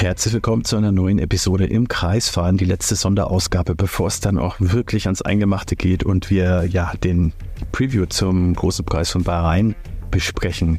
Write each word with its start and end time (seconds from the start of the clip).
Herzlich 0.00 0.32
willkommen 0.32 0.64
zu 0.64 0.76
einer 0.76 0.92
neuen 0.92 1.18
Episode 1.18 1.66
im 1.66 1.88
Kreisfahren, 1.88 2.56
die 2.56 2.64
letzte 2.64 2.94
Sonderausgabe, 2.94 3.74
bevor 3.74 4.06
es 4.06 4.20
dann 4.20 4.38
auch 4.38 4.54
wirklich 4.60 5.06
ans 5.06 5.22
Eingemachte 5.22 5.74
geht 5.74 6.04
und 6.04 6.30
wir 6.30 6.66
ja 6.70 6.92
den 7.02 7.32
Preview 7.72 8.06
zum 8.06 8.54
großen 8.54 8.84
Preis 8.84 9.10
von 9.10 9.24
Bahrain 9.24 9.74
besprechen. 10.12 10.78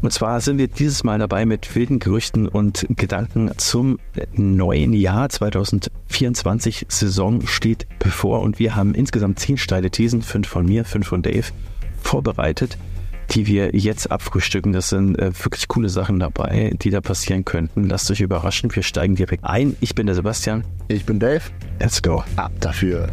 Und 0.00 0.10
zwar 0.10 0.40
sind 0.40 0.56
wir 0.56 0.68
dieses 0.68 1.04
Mal 1.04 1.18
dabei 1.18 1.44
mit 1.44 1.74
wilden 1.76 1.98
Gerüchten 1.98 2.48
und 2.48 2.86
Gedanken 2.88 3.50
zum 3.58 3.98
neuen 4.32 4.94
Jahr 4.94 5.28
2024. 5.28 6.86
Saison 6.88 7.46
steht 7.46 7.86
bevor 7.98 8.40
und 8.40 8.58
wir 8.58 8.74
haben 8.74 8.94
insgesamt 8.94 9.38
zehn 9.38 9.58
steile 9.58 9.90
Thesen, 9.90 10.22
fünf 10.22 10.48
von 10.48 10.64
mir, 10.64 10.86
fünf 10.86 11.08
von 11.08 11.20
Dave, 11.20 11.52
vorbereitet 12.02 12.78
die 13.30 13.46
wir 13.46 13.74
jetzt 13.74 14.10
abfrühstücken. 14.10 14.72
Das 14.72 14.88
sind 14.88 15.18
äh, 15.18 15.32
wirklich 15.44 15.68
coole 15.68 15.88
Sachen 15.88 16.18
dabei, 16.18 16.72
die 16.80 16.90
da 16.90 17.00
passieren 17.00 17.44
könnten. 17.44 17.84
Lasst 17.84 18.10
euch 18.10 18.20
überraschen. 18.20 18.74
Wir 18.74 18.82
steigen 18.82 19.16
direkt 19.16 19.44
ein. 19.44 19.76
Ich 19.80 19.94
bin 19.94 20.06
der 20.06 20.14
Sebastian. 20.14 20.64
Ich 20.88 21.04
bin 21.04 21.18
Dave. 21.18 21.42
Let's 21.80 22.02
go. 22.02 22.22
Ab 22.36 22.52
dafür. 22.60 23.08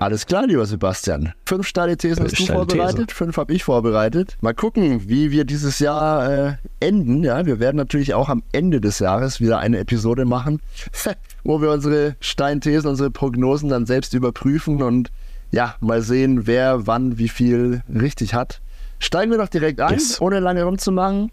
Alles 0.00 0.24
klar, 0.24 0.46
lieber 0.46 0.64
Sebastian. 0.64 1.34
Fünf 1.44 1.66
steile 1.66 1.94
Thesen 1.94 2.24
hast 2.24 2.40
du 2.40 2.46
vorbereitet, 2.46 3.08
These. 3.08 3.16
fünf 3.16 3.36
habe 3.36 3.52
ich 3.52 3.64
vorbereitet. 3.64 4.38
Mal 4.40 4.54
gucken, 4.54 5.10
wie 5.10 5.30
wir 5.30 5.44
dieses 5.44 5.78
Jahr 5.78 6.30
äh, 6.30 6.52
enden. 6.80 7.22
Ja, 7.22 7.44
wir 7.44 7.60
werden 7.60 7.76
natürlich 7.76 8.14
auch 8.14 8.30
am 8.30 8.42
Ende 8.52 8.80
des 8.80 8.98
Jahres 8.98 9.40
wieder 9.40 9.58
eine 9.58 9.78
Episode 9.78 10.24
machen, 10.24 10.62
wo 11.44 11.60
wir 11.60 11.70
unsere 11.70 12.16
Steinthesen, 12.20 12.88
unsere 12.88 13.10
Prognosen 13.10 13.68
dann 13.68 13.84
selbst 13.84 14.14
überprüfen 14.14 14.82
und 14.82 15.10
ja, 15.50 15.74
mal 15.80 16.00
sehen, 16.00 16.46
wer 16.46 16.86
wann 16.86 17.18
wie 17.18 17.28
viel 17.28 17.82
richtig 17.94 18.32
hat. 18.32 18.62
Steigen 19.00 19.30
wir 19.30 19.36
doch 19.36 19.48
direkt 19.48 19.82
ein, 19.82 19.98
yes. 19.98 20.18
ohne 20.22 20.40
lange 20.40 20.64
rumzumachen. 20.64 21.30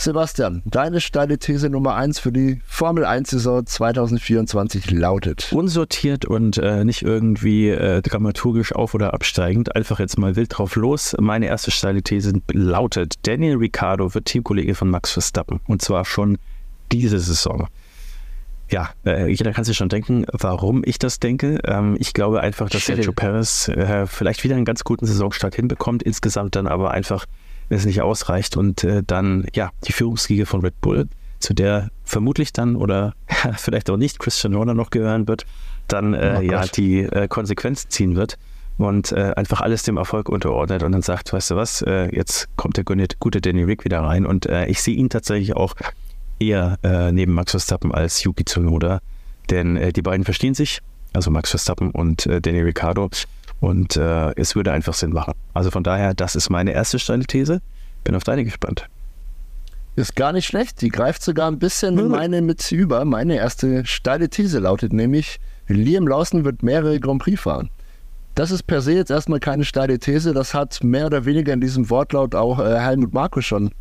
Sebastian, 0.00 0.62
deine 0.64 0.98
steile 0.98 1.38
These 1.38 1.68
Nummer 1.68 1.94
1 1.94 2.20
für 2.20 2.32
die 2.32 2.62
Formel 2.64 3.04
1-Saison 3.04 3.66
2024 3.66 4.90
lautet. 4.90 5.52
Unsortiert 5.52 6.24
und 6.24 6.56
äh, 6.56 6.86
nicht 6.86 7.02
irgendwie 7.02 7.68
äh, 7.68 8.00
dramaturgisch 8.00 8.74
auf- 8.74 8.94
oder 8.94 9.12
absteigend, 9.12 9.76
einfach 9.76 9.98
jetzt 9.98 10.18
mal 10.18 10.36
wild 10.36 10.56
drauf 10.56 10.76
los. 10.76 11.14
Meine 11.20 11.48
erste 11.48 11.70
steile 11.70 12.02
These 12.02 12.32
lautet: 12.50 13.16
Daniel 13.26 13.56
Ricciardo 13.56 14.14
wird 14.14 14.24
Teamkollege 14.24 14.74
von 14.74 14.88
Max 14.88 15.12
Verstappen. 15.12 15.60
Und 15.66 15.82
zwar 15.82 16.06
schon 16.06 16.38
diese 16.92 17.18
Saison. 17.18 17.68
Ja, 18.70 18.90
äh, 19.04 19.28
jeder 19.28 19.52
kann 19.52 19.64
sich 19.64 19.76
schon 19.76 19.90
denken, 19.90 20.24
warum 20.32 20.82
ich 20.82 20.98
das 20.98 21.20
denke. 21.20 21.58
Ähm, 21.66 21.96
ich 21.98 22.14
glaube 22.14 22.40
einfach, 22.40 22.70
dass 22.70 22.86
Sergio 22.86 23.12
Perez 23.12 23.68
äh, 23.68 24.06
vielleicht 24.06 24.44
wieder 24.44 24.56
einen 24.56 24.64
ganz 24.64 24.82
guten 24.82 25.04
Saisonstart 25.04 25.56
hinbekommt, 25.56 26.02
insgesamt 26.02 26.56
dann 26.56 26.66
aber 26.66 26.90
einfach 26.92 27.26
wenn 27.70 27.78
es 27.78 27.86
nicht 27.86 28.02
ausreicht. 28.02 28.58
Und 28.58 28.84
äh, 28.84 29.02
dann, 29.06 29.46
ja, 29.54 29.70
die 29.86 29.92
Führungsriege 29.92 30.44
von 30.44 30.60
Red 30.60 30.78
Bull, 30.82 31.08
zu 31.38 31.54
der 31.54 31.88
vermutlich 32.04 32.52
dann 32.52 32.76
oder 32.76 33.14
vielleicht 33.56 33.88
auch 33.88 33.96
nicht 33.96 34.18
Christian 34.18 34.54
Horner 34.54 34.74
noch 34.74 34.90
gehören 34.90 35.26
wird, 35.26 35.46
dann 35.88 36.12
äh, 36.12 36.36
oh 36.38 36.42
ja 36.42 36.66
die 36.66 37.00
äh, 37.00 37.28
Konsequenz 37.28 37.88
ziehen 37.88 38.14
wird 38.14 38.36
und 38.76 39.12
äh, 39.12 39.32
einfach 39.36 39.60
alles 39.60 39.82
dem 39.82 39.96
Erfolg 39.96 40.28
unterordnet 40.28 40.82
und 40.82 40.92
dann 40.92 41.02
sagt, 41.02 41.32
weißt 41.32 41.52
du 41.52 41.56
was, 41.56 41.82
äh, 41.82 42.14
jetzt 42.14 42.48
kommt 42.56 42.76
der 42.76 42.84
gute 42.84 43.40
Danny 43.40 43.62
Rick 43.62 43.84
wieder 43.84 44.00
rein 44.00 44.26
und 44.26 44.46
äh, 44.46 44.66
ich 44.66 44.82
sehe 44.82 44.94
ihn 44.94 45.08
tatsächlich 45.08 45.56
auch 45.56 45.74
eher 46.38 46.78
äh, 46.82 47.12
neben 47.12 47.32
Max 47.32 47.52
Verstappen 47.52 47.92
als 47.92 48.22
Yuki 48.22 48.44
Tsunoda, 48.44 49.00
denn 49.50 49.92
die 49.92 50.02
beiden 50.02 50.24
verstehen 50.24 50.54
sich, 50.54 50.80
also 51.12 51.30
Max 51.30 51.50
Verstappen 51.50 51.90
und 51.90 52.26
Danny 52.26 52.60
Ricciardo 52.60 53.10
und 53.60 53.96
äh, 53.96 54.32
es 54.36 54.56
würde 54.56 54.72
einfach 54.72 54.94
Sinn 54.94 55.12
machen. 55.12 55.34
Also 55.54 55.70
von 55.70 55.84
daher, 55.84 56.14
das 56.14 56.34
ist 56.34 56.50
meine 56.50 56.72
erste 56.72 56.98
steile 56.98 57.24
These. 57.24 57.60
Bin 58.04 58.14
auf 58.14 58.24
deine 58.24 58.44
gespannt. 58.44 58.88
Ist 59.96 60.16
gar 60.16 60.32
nicht 60.32 60.46
schlecht. 60.46 60.80
Die 60.80 60.88
greift 60.88 61.22
sogar 61.22 61.50
ein 61.50 61.58
bisschen 61.58 61.98
in 61.98 62.08
meine 62.08 62.40
mit 62.40 62.72
über. 62.72 63.04
Meine 63.04 63.36
erste 63.36 63.84
steile 63.84 64.30
These 64.30 64.60
lautet 64.60 64.92
nämlich, 64.92 65.38
Liam 65.68 66.06
Lawson 66.06 66.44
wird 66.44 66.62
mehrere 66.62 66.98
Grand 66.98 67.22
Prix 67.22 67.40
fahren. 67.40 67.70
Das 68.34 68.50
ist 68.50 68.62
per 68.62 68.80
se 68.80 68.92
jetzt 68.92 69.10
erstmal 69.10 69.40
keine 69.40 69.64
steile 69.64 69.98
These. 69.98 70.32
Das 70.32 70.54
hat 70.54 70.82
mehr 70.82 71.06
oder 71.06 71.24
weniger 71.24 71.52
in 71.52 71.60
diesem 71.60 71.90
Wortlaut 71.90 72.34
auch 72.34 72.58
äh, 72.60 72.78
Helmut 72.78 73.12
Marko 73.12 73.40
schon 73.42 73.72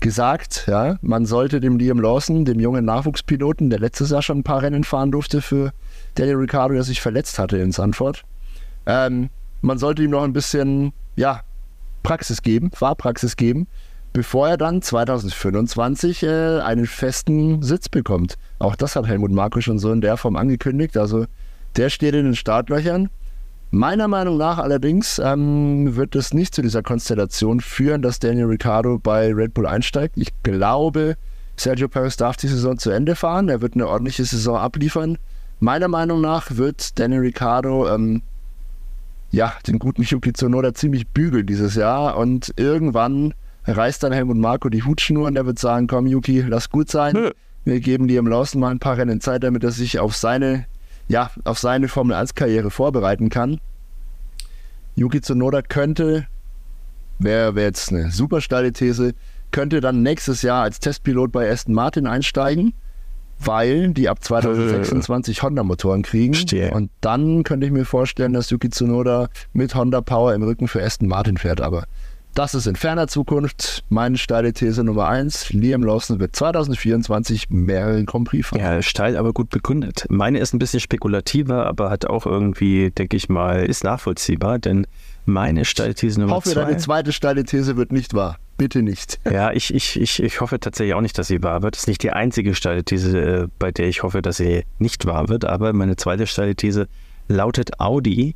gesagt. 0.00 0.64
Ja, 0.66 0.98
man 1.00 1.24
sollte 1.24 1.60
dem 1.60 1.78
Liam 1.78 2.00
Lawson, 2.00 2.44
dem 2.44 2.60
jungen 2.60 2.84
Nachwuchspiloten, 2.84 3.70
der 3.70 3.78
letztes 3.78 4.10
Jahr 4.10 4.20
schon 4.20 4.38
ein 4.38 4.44
paar 4.44 4.60
Rennen 4.60 4.84
fahren 4.84 5.12
durfte 5.12 5.40
für 5.40 5.72
Daniel 6.16 6.36
Ricciardo, 6.36 6.74
der 6.74 6.82
sich 6.82 7.00
verletzt 7.00 7.38
hatte 7.38 7.56
in 7.58 7.72
Sanford, 7.72 8.24
ähm, 8.86 9.30
man 9.60 9.78
sollte 9.78 10.02
ihm 10.02 10.10
noch 10.10 10.24
ein 10.24 10.32
bisschen, 10.32 10.92
ja, 11.16 11.42
Praxis 12.02 12.42
geben, 12.42 12.70
Fahrpraxis 12.72 13.36
geben, 13.36 13.68
bevor 14.12 14.48
er 14.48 14.56
dann 14.56 14.82
2025 14.82 16.22
äh, 16.22 16.60
einen 16.60 16.86
festen 16.86 17.62
Sitz 17.62 17.88
bekommt. 17.88 18.36
Auch 18.58 18.76
das 18.76 18.96
hat 18.96 19.06
Helmut 19.06 19.30
Marko 19.30 19.60
schon 19.60 19.78
so 19.78 19.92
in 19.92 20.00
der 20.00 20.16
Form 20.16 20.36
angekündigt. 20.36 20.96
Also 20.96 21.26
der 21.76 21.90
steht 21.90 22.14
in 22.14 22.24
den 22.24 22.36
Startlöchern. 22.36 23.08
Meiner 23.70 24.06
Meinung 24.06 24.36
nach 24.36 24.58
allerdings 24.58 25.18
ähm, 25.18 25.96
wird 25.96 26.14
es 26.14 26.34
nicht 26.34 26.54
zu 26.54 26.60
dieser 26.60 26.82
Konstellation 26.82 27.60
führen, 27.60 28.02
dass 28.02 28.18
Daniel 28.18 28.46
Ricciardo 28.46 28.98
bei 28.98 29.32
Red 29.32 29.54
Bull 29.54 29.66
einsteigt. 29.66 30.16
Ich 30.18 30.28
glaube, 30.42 31.16
Sergio 31.56 31.88
Perez 31.88 32.18
darf 32.18 32.36
die 32.36 32.48
Saison 32.48 32.76
zu 32.76 32.90
Ende 32.90 33.16
fahren. 33.16 33.48
Er 33.48 33.62
wird 33.62 33.74
eine 33.74 33.88
ordentliche 33.88 34.24
Saison 34.26 34.58
abliefern. 34.58 35.16
Meiner 35.60 35.88
Meinung 35.88 36.20
nach 36.20 36.56
wird 36.56 36.98
Daniel 36.98 37.20
Ricciardo 37.20 37.88
ähm, 37.88 38.20
ja, 39.32 39.54
den 39.66 39.78
guten 39.78 40.02
Yuki 40.02 40.32
Tsunoda 40.32 40.74
ziemlich 40.74 41.08
bügeln 41.08 41.46
dieses 41.46 41.74
Jahr 41.74 42.18
und 42.18 42.52
irgendwann 42.56 43.32
reißt 43.64 44.02
dann 44.02 44.12
Helmut 44.12 44.36
Marco 44.36 44.68
die 44.68 44.82
Hutschnur 44.82 45.26
und 45.26 45.36
er 45.36 45.46
wird 45.46 45.58
sagen, 45.58 45.86
komm 45.86 46.06
Yuki, 46.06 46.42
lass 46.42 46.68
gut 46.68 46.90
sein. 46.90 47.14
Nö. 47.14 47.30
Wir 47.64 47.80
geben 47.80 48.08
dir 48.08 48.18
im 48.18 48.26
Lawson 48.26 48.60
mal 48.60 48.70
ein 48.70 48.78
paar 48.78 48.98
Rennen 48.98 49.20
Zeit, 49.20 49.42
damit 49.42 49.64
er 49.64 49.70
sich 49.70 49.98
auf 49.98 50.14
seine, 50.14 50.66
ja, 51.08 51.30
auf 51.44 51.58
seine 51.58 51.88
Formel 51.88 52.14
1 52.14 52.34
Karriere 52.34 52.70
vorbereiten 52.70 53.30
kann. 53.30 53.58
Yuki 54.96 55.22
Tsunoda 55.22 55.62
könnte, 55.62 56.26
wäre 57.18 57.54
wär 57.54 57.64
jetzt 57.64 57.90
eine 57.90 58.10
super 58.10 58.42
steile 58.42 58.72
These, 58.72 59.14
könnte 59.50 59.80
dann 59.80 60.02
nächstes 60.02 60.42
Jahr 60.42 60.62
als 60.62 60.80
Testpilot 60.80 61.32
bei 61.32 61.50
Aston 61.50 61.74
Martin 61.74 62.06
einsteigen 62.06 62.74
weil 63.44 63.90
die 63.90 64.08
ab 64.08 64.22
2026 64.22 65.42
Honda-Motoren 65.42 66.02
kriegen. 66.02 66.34
Verstehe. 66.34 66.70
Und 66.72 66.90
dann 67.00 67.42
könnte 67.44 67.66
ich 67.66 67.72
mir 67.72 67.84
vorstellen, 67.84 68.32
dass 68.32 68.50
Yuki 68.50 68.70
Tsunoda 68.70 69.28
mit 69.52 69.74
Honda 69.74 70.00
Power 70.00 70.34
im 70.34 70.42
Rücken 70.42 70.68
für 70.68 70.82
Aston 70.82 71.08
Martin 71.08 71.36
fährt. 71.36 71.60
Aber 71.60 71.84
das 72.34 72.54
ist 72.54 72.66
in 72.66 72.76
ferner 72.76 73.08
Zukunft 73.08 73.84
meine 73.90 74.16
steile 74.16 74.54
These 74.54 74.82
Nummer 74.84 75.06
1. 75.08 75.52
Liam 75.52 75.82
Lawson 75.82 76.18
wird 76.18 76.34
2024 76.34 77.50
mehrere 77.50 78.04
Grand 78.04 78.26
Prix 78.26 78.48
fahren. 78.48 78.60
Ja, 78.60 78.80
steil, 78.80 79.18
aber 79.18 79.34
gut 79.34 79.50
begründet. 79.50 80.06
Meine 80.08 80.38
ist 80.38 80.54
ein 80.54 80.58
bisschen 80.58 80.80
spekulativer, 80.80 81.66
aber 81.66 81.90
hat 81.90 82.06
auch 82.06 82.24
irgendwie, 82.24 82.90
denke 82.90 83.18
ich 83.18 83.28
mal, 83.28 83.64
ist 83.66 83.84
nachvollziehbar, 83.84 84.58
denn 84.58 84.86
meine 85.26 85.66
steile 85.66 85.94
These 85.94 86.20
Nummer 86.20 86.32
2. 86.32 86.38
Ich 86.38 86.46
hoffe, 86.46 86.54
zwei, 86.54 86.64
deine 86.64 86.76
zweite 86.78 87.12
steile 87.12 87.44
These 87.44 87.76
wird 87.76 87.92
nicht 87.92 88.14
wahr. 88.14 88.38
Bitte 88.56 88.82
nicht. 88.82 89.18
Ja, 89.30 89.52
ich, 89.52 89.72
ich, 89.72 89.98
ich, 90.00 90.22
ich 90.22 90.40
hoffe 90.40 90.60
tatsächlich 90.60 90.94
auch 90.94 91.00
nicht, 91.00 91.16
dass 91.16 91.28
sie 91.28 91.42
wahr 91.42 91.62
wird. 91.62 91.74
Das 91.74 91.82
ist 91.82 91.88
nicht 91.88 92.02
die 92.02 92.10
einzige 92.10 92.54
steile 92.54 92.84
These, 92.84 93.18
äh, 93.18 93.48
bei 93.58 93.70
der 93.70 93.88
ich 93.88 94.02
hoffe, 94.02 94.20
dass 94.22 94.36
sie 94.36 94.64
nicht 94.78 95.06
wahr 95.06 95.28
wird. 95.28 95.44
Aber 95.44 95.72
meine 95.72 95.96
zweite 95.96 96.26
steile 96.26 96.54
These 96.54 96.88
lautet: 97.28 97.80
Audi 97.80 98.34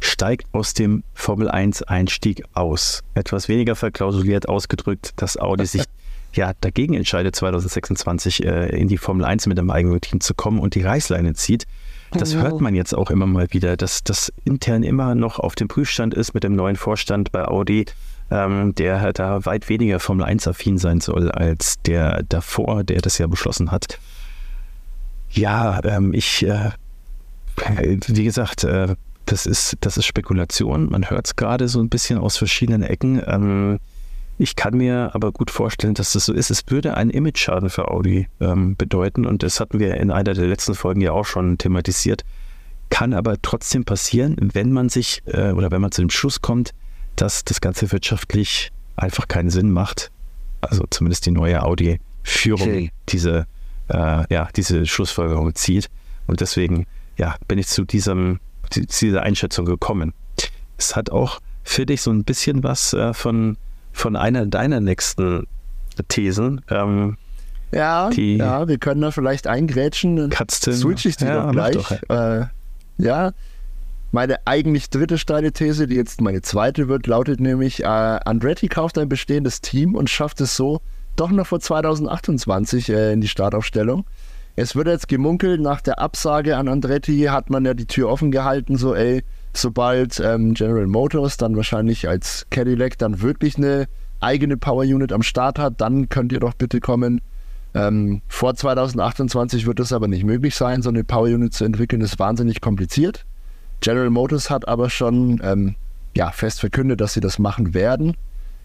steigt 0.00 0.46
aus 0.52 0.74
dem 0.74 1.02
Formel 1.14 1.48
1 1.50 1.82
Einstieg 1.82 2.44
aus. 2.54 3.02
Etwas 3.14 3.48
weniger 3.48 3.74
verklausuliert 3.74 4.48
ausgedrückt, 4.48 5.12
dass 5.16 5.36
Audi 5.36 5.66
sich 5.66 5.84
ja 6.34 6.52
dagegen 6.60 6.94
entscheidet, 6.94 7.34
2026 7.34 8.44
äh, 8.44 8.68
in 8.68 8.88
die 8.88 8.98
Formel 8.98 9.24
1 9.24 9.46
mit 9.46 9.58
einem 9.58 9.70
eigenen 9.70 10.00
Team 10.00 10.20
zu 10.20 10.34
kommen 10.34 10.60
und 10.60 10.74
die 10.74 10.82
Reißleine 10.82 11.34
zieht. 11.34 11.66
Das 12.12 12.34
oh. 12.34 12.38
hört 12.38 12.60
man 12.60 12.74
jetzt 12.74 12.94
auch 12.94 13.10
immer 13.10 13.26
mal 13.26 13.48
wieder, 13.50 13.76
dass 13.76 14.02
das 14.02 14.32
intern 14.44 14.82
immer 14.82 15.14
noch 15.14 15.38
auf 15.38 15.54
dem 15.54 15.68
Prüfstand 15.68 16.14
ist 16.14 16.32
mit 16.32 16.44
dem 16.44 16.54
neuen 16.54 16.76
Vorstand 16.76 17.32
bei 17.32 17.46
Audi 17.46 17.84
ähm, 18.30 18.74
der 18.74 19.00
halt 19.00 19.18
da 19.18 19.44
weit 19.44 19.68
weniger 19.68 20.00
Formel 20.00 20.26
1-affin 20.26 20.78
sein 20.78 21.00
soll 21.00 21.30
als 21.30 21.80
der 21.82 22.22
davor, 22.28 22.84
der 22.84 23.00
das 23.00 23.18
ja 23.18 23.26
beschlossen 23.26 23.70
hat. 23.70 23.98
Ja, 25.30 25.80
ähm, 25.84 26.14
ich, 26.14 26.46
äh, 26.46 26.70
wie 27.78 28.24
gesagt, 28.24 28.64
äh, 28.64 28.94
das 29.26 29.46
ist, 29.46 29.76
das 29.80 29.96
ist 29.96 30.06
Spekulation. 30.06 30.90
Man 30.90 31.10
hört 31.10 31.26
es 31.26 31.36
gerade 31.36 31.68
so 31.68 31.80
ein 31.80 31.88
bisschen 31.88 32.18
aus 32.18 32.36
verschiedenen 32.36 32.82
Ecken. 32.82 33.22
Ähm, 33.26 33.78
ich 34.38 34.56
kann 34.56 34.76
mir 34.76 35.10
aber 35.14 35.32
gut 35.32 35.50
vorstellen, 35.50 35.94
dass 35.94 36.12
das 36.12 36.26
so 36.26 36.32
ist. 36.32 36.50
Es 36.50 36.62
würde 36.68 36.96
einen 36.96 37.10
Image-Schaden 37.10 37.70
für 37.70 37.88
Audi 37.88 38.28
ähm, 38.40 38.76
bedeuten 38.76 39.26
und 39.26 39.42
das 39.42 39.60
hatten 39.60 39.80
wir 39.80 39.96
in 39.96 40.10
einer 40.10 40.32
der 40.32 40.46
letzten 40.46 40.74
Folgen 40.74 41.00
ja 41.00 41.12
auch 41.12 41.26
schon 41.26 41.58
thematisiert. 41.58 42.24
Kann 42.88 43.12
aber 43.12 43.36
trotzdem 43.42 43.84
passieren, 43.84 44.36
wenn 44.38 44.72
man 44.72 44.88
sich 44.88 45.22
äh, 45.26 45.50
oder 45.52 45.70
wenn 45.70 45.80
man 45.80 45.92
zu 45.92 46.02
dem 46.02 46.10
Schluss 46.10 46.40
kommt, 46.40 46.72
dass 47.20 47.44
das 47.44 47.60
Ganze 47.60 47.90
wirtschaftlich 47.92 48.70
einfach 48.96 49.28
keinen 49.28 49.50
Sinn 49.50 49.70
macht. 49.70 50.10
also 50.60 50.84
zumindest 50.90 51.24
die 51.26 51.30
neue 51.30 51.62
Audi-Führung, 51.62 52.68
Okay. 52.68 52.90
diese, 53.10 53.46
äh, 53.88 54.24
ja, 54.34 54.48
diese 54.56 54.86
Schlussfolgerung 54.86 55.54
zieht. 55.54 55.88
Und 56.26 56.40
deswegen 56.40 56.86
ja, 57.16 57.36
bin 57.46 57.58
ich 57.58 57.68
zu, 57.68 57.84
diesem, 57.84 58.40
zu 58.70 58.80
dieser 59.06 59.22
Einschätzung 59.22 59.66
gekommen. 59.66 60.14
Es 60.76 60.96
hat 60.96 61.10
auch 61.10 61.38
für 61.62 61.86
dich 61.86 62.02
so 62.02 62.10
ein 62.10 62.24
bisschen 62.24 62.62
was 62.64 62.92
äh, 62.92 63.14
von, 63.14 63.56
von 63.92 64.16
einer 64.16 64.46
deiner 64.46 64.80
nächsten 64.80 65.46
Thesen. 66.08 66.60
Ähm, 66.70 67.16
Ja, 67.72 68.10
Die- 68.10 68.36
ja, 68.38 68.66
wir 68.66 68.78
können 68.78 69.00
da 69.02 69.10
vielleicht 69.12 69.46
eingrätschen. 69.46 70.30
Katzen. 70.30 70.72
switch 70.72 71.04
ich 71.06 71.16
die 71.18 71.24
ja, 71.26 71.44
doch 71.46 71.52
gleich. 71.52 71.74
doch. 71.76 71.90
Äh, 72.08 72.46
ja, 72.98 73.30
meine 74.12 74.46
eigentlich 74.46 74.90
dritte 74.90 75.18
steile 75.18 75.52
These, 75.52 75.86
die 75.86 75.96
jetzt 75.96 76.20
meine 76.20 76.42
zweite 76.42 76.88
wird, 76.88 77.06
lautet 77.06 77.40
nämlich, 77.40 77.82
äh, 77.82 77.86
Andretti 77.86 78.68
kauft 78.68 78.98
ein 78.98 79.08
bestehendes 79.08 79.60
Team 79.60 79.94
und 79.94 80.08
schafft 80.08 80.40
es 80.40 80.56
so 80.56 80.80
doch 81.16 81.30
noch 81.30 81.46
vor 81.46 81.60
2028 81.60 82.88
äh, 82.90 83.12
in 83.12 83.20
die 83.20 83.28
Startaufstellung. 83.28 84.04
Es 84.56 84.74
wird 84.74 84.88
jetzt 84.88 85.08
gemunkelt, 85.08 85.60
nach 85.60 85.80
der 85.80 86.00
Absage 86.00 86.56
an 86.56 86.68
Andretti 86.68 87.22
hat 87.30 87.50
man 87.50 87.64
ja 87.64 87.74
die 87.74 87.86
Tür 87.86 88.08
offen 88.08 88.30
gehalten, 88.30 88.76
so 88.76 88.94
ey, 88.94 89.22
sobald 89.52 90.20
ähm, 90.20 90.54
General 90.54 90.86
Motors 90.86 91.36
dann 91.36 91.56
wahrscheinlich 91.56 92.08
als 92.08 92.46
Cadillac 92.50 92.98
dann 92.98 93.20
wirklich 93.20 93.56
eine 93.56 93.86
eigene 94.20 94.56
Power 94.56 94.82
Unit 94.82 95.12
am 95.12 95.22
Start 95.22 95.58
hat, 95.58 95.80
dann 95.80 96.08
könnt 96.08 96.32
ihr 96.32 96.40
doch 96.40 96.54
bitte 96.54 96.80
kommen. 96.80 97.20
Ähm, 97.74 98.22
vor 98.28 98.54
2028 98.54 99.66
wird 99.66 99.78
es 99.80 99.92
aber 99.92 100.08
nicht 100.08 100.24
möglich 100.24 100.54
sein, 100.56 100.82
so 100.82 100.88
eine 100.88 101.04
Power 101.04 101.26
Unit 101.26 101.52
zu 101.52 101.64
entwickeln, 101.64 102.00
ist 102.00 102.18
wahnsinnig 102.18 102.60
kompliziert. 102.60 103.26
General 103.80 104.10
Motors 104.10 104.50
hat 104.50 104.66
aber 104.66 104.90
schon 104.90 105.40
ähm, 105.42 105.74
ja, 106.16 106.30
fest 106.30 106.60
verkündet, 106.60 107.00
dass 107.00 107.14
sie 107.14 107.20
das 107.20 107.38
machen 107.38 107.74
werden, 107.74 108.16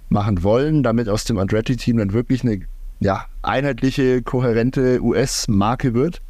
machen 0.09 0.43
wollen, 0.43 0.83
damit 0.83 1.09
aus 1.09 1.23
dem 1.23 1.37
Andretti-Team 1.37 1.97
dann 1.97 2.13
wirklich 2.13 2.43
eine 2.43 2.61
ja, 2.99 3.25
einheitliche, 3.41 4.21
kohärente 4.21 5.01
US-Marke 5.01 5.93
wird. 5.93 6.21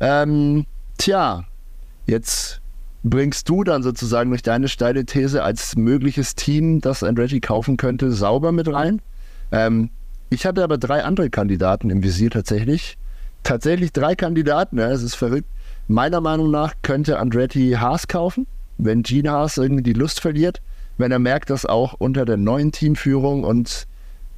Ähm, 0.00 0.66
tja, 0.98 1.44
jetzt 2.06 2.60
bringst 3.02 3.48
du 3.48 3.64
dann 3.64 3.82
sozusagen 3.82 4.30
durch 4.30 4.42
deine 4.42 4.68
steile 4.68 5.04
These 5.04 5.42
als 5.42 5.76
mögliches 5.76 6.34
Team, 6.34 6.80
das 6.80 7.02
Andretti 7.02 7.40
kaufen 7.40 7.76
könnte, 7.76 8.12
sauber 8.12 8.52
mit 8.52 8.72
rein. 8.72 9.00
Ähm, 9.52 9.90
ich 10.30 10.44
hatte 10.44 10.64
aber 10.64 10.78
drei 10.78 11.04
andere 11.04 11.30
Kandidaten 11.30 11.90
im 11.90 12.02
Visier 12.02 12.30
tatsächlich. 12.30 12.98
Tatsächlich 13.42 13.92
drei 13.92 14.16
Kandidaten, 14.16 14.78
ja, 14.78 14.90
es 14.90 15.02
ist 15.02 15.14
verrückt. 15.14 15.48
Meiner 15.88 16.20
Meinung 16.20 16.50
nach 16.50 16.74
könnte 16.82 17.18
Andretti 17.18 17.76
Haas 17.78 18.08
kaufen, 18.08 18.46
wenn 18.76 19.04
Gene 19.04 19.30
Haas 19.30 19.56
irgendwie 19.56 19.84
die 19.84 19.92
Lust 19.92 20.20
verliert, 20.20 20.60
wenn 20.98 21.12
er 21.12 21.20
merkt, 21.20 21.50
dass 21.50 21.64
auch 21.64 21.94
unter 21.94 22.24
der 22.24 22.36
neuen 22.36 22.72
Teamführung 22.72 23.44
und 23.44 23.86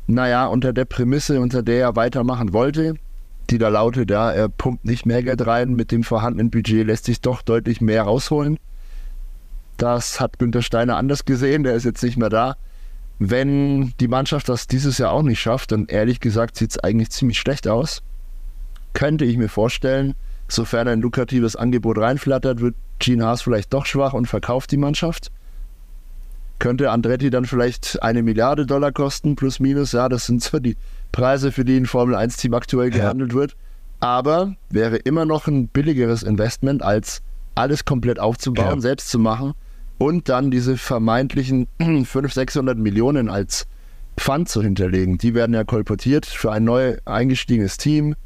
naja, 0.06 0.46
unter 0.46 0.72
der 0.72 0.84
Prämisse, 0.84 1.40
unter 1.40 1.62
der 1.62 1.80
er 1.80 1.96
weitermachen 1.96 2.52
wollte, 2.52 2.94
die 3.48 3.58
da 3.58 3.68
lautet, 3.68 4.10
ja, 4.10 4.30
er 4.30 4.48
pumpt 4.48 4.84
nicht 4.84 5.06
mehr 5.06 5.22
Geld 5.22 5.46
rein, 5.46 5.74
mit 5.74 5.90
dem 5.90 6.02
vorhandenen 6.02 6.50
Budget 6.50 6.86
lässt 6.86 7.06
sich 7.06 7.20
doch 7.22 7.40
deutlich 7.40 7.80
mehr 7.80 8.02
rausholen. 8.02 8.58
Das 9.78 10.20
hat 10.20 10.38
Günter 10.38 10.60
Steiner 10.60 10.96
anders 10.96 11.24
gesehen, 11.24 11.62
der 11.62 11.74
ist 11.74 11.84
jetzt 11.84 12.02
nicht 12.02 12.18
mehr 12.18 12.30
da. 12.30 12.56
Wenn 13.18 13.94
die 14.00 14.08
Mannschaft 14.08 14.48
das 14.48 14.66
dieses 14.66 14.98
Jahr 14.98 15.12
auch 15.12 15.22
nicht 15.22 15.40
schafft, 15.40 15.72
dann 15.72 15.86
ehrlich 15.86 16.20
gesagt 16.20 16.56
sieht 16.56 16.70
es 16.70 16.78
eigentlich 16.78 17.10
ziemlich 17.10 17.38
schlecht 17.38 17.66
aus. 17.68 18.02
Könnte 18.92 19.24
ich 19.24 19.36
mir 19.38 19.48
vorstellen, 19.48 20.14
sofern 20.48 20.88
ein 20.88 21.00
lukratives 21.00 21.56
Angebot 21.56 21.98
reinflattert, 21.98 22.60
wird 22.60 22.74
Gene 22.98 23.24
Haas 23.24 23.42
vielleicht 23.42 23.72
doch 23.72 23.86
schwach 23.86 24.12
und 24.14 24.26
verkauft 24.26 24.70
die 24.72 24.76
Mannschaft. 24.76 25.30
Könnte 26.58 26.90
Andretti 26.90 27.30
dann 27.30 27.44
vielleicht 27.44 28.02
eine 28.02 28.22
Milliarde 28.22 28.66
Dollar 28.66 28.90
kosten, 28.90 29.36
plus 29.36 29.60
minus, 29.60 29.92
ja, 29.92 30.08
das 30.08 30.26
sind 30.26 30.42
so 30.42 30.58
die 30.58 30.76
Preise, 31.12 31.52
für 31.52 31.64
die 31.64 31.76
ein 31.76 31.86
Formel-1-Team 31.86 32.52
aktuell 32.54 32.90
Ja. 32.90 33.02
gehandelt 33.02 33.32
wird. 33.34 33.54
Aber 34.00 34.54
wäre 34.70 34.96
immer 34.96 35.24
noch 35.24 35.46
ein 35.46 35.68
billigeres 35.68 36.22
Investment, 36.22 36.82
als 36.82 37.22
alles 37.54 37.84
komplett 37.84 38.18
aufzubauen, 38.18 38.76
Ja. 38.76 38.80
selbst 38.80 39.08
zu 39.10 39.18
machen 39.18 39.52
und 39.98 40.28
dann 40.28 40.50
diese 40.50 40.76
vermeintlichen 40.76 41.68
500, 41.80 42.32
600 42.32 42.78
Millionen 42.78 43.28
als 43.28 43.66
Pfand 44.16 44.48
zu 44.48 44.60
hinterlegen. 44.62 45.18
Die 45.18 45.34
werden 45.34 45.54
ja 45.54 45.62
kolportiert 45.62 46.26
für 46.26 46.50
ein 46.50 46.64
neu 46.64 46.96
eingestiegenes 47.04 47.76
Team. 47.76 48.16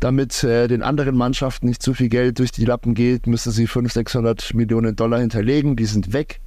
Damit 0.00 0.44
äh, 0.44 0.68
den 0.68 0.82
anderen 0.82 1.16
Mannschaften 1.16 1.66
nicht 1.66 1.82
zu 1.82 1.94
viel 1.94 2.08
Geld 2.08 2.38
durch 2.38 2.52
die 2.52 2.64
Lappen 2.64 2.94
geht, 2.94 3.26
müssen 3.26 3.52
sie 3.52 3.66
500, 3.66 3.92
600 3.92 4.54
Millionen 4.54 4.96
Dollar 4.96 5.20
hinterlegen. 5.20 5.76
Die 5.76 5.86
sind 5.86 6.12
weg. 6.12 6.40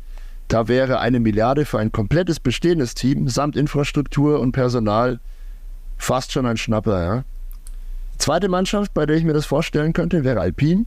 Da 0.48 0.68
wäre 0.68 1.00
eine 1.00 1.20
Milliarde 1.20 1.66
für 1.66 1.80
ein 1.80 1.92
komplettes 1.92 2.40
bestehendes 2.40 2.96
Team 2.96 3.28
samt 3.28 3.56
Infrastruktur 3.56 4.40
und 4.40 4.54
Personal 4.54 5.20
fast 5.98 6.32
schon 6.32 6.46
ein 6.46 6.58
Schnapper. 6.58 7.04
Ja. 7.04 7.24
Zweite 8.18 8.48
Mannschaft, 8.48 8.94
bei 8.94 9.06
der 9.06 9.18
ich 9.18 9.24
mir 9.24 9.34
das 9.34 9.46
vorstellen 9.46 9.94
könnte, 9.94 10.24
wäre 10.24 10.40
Alpine. 10.40 10.86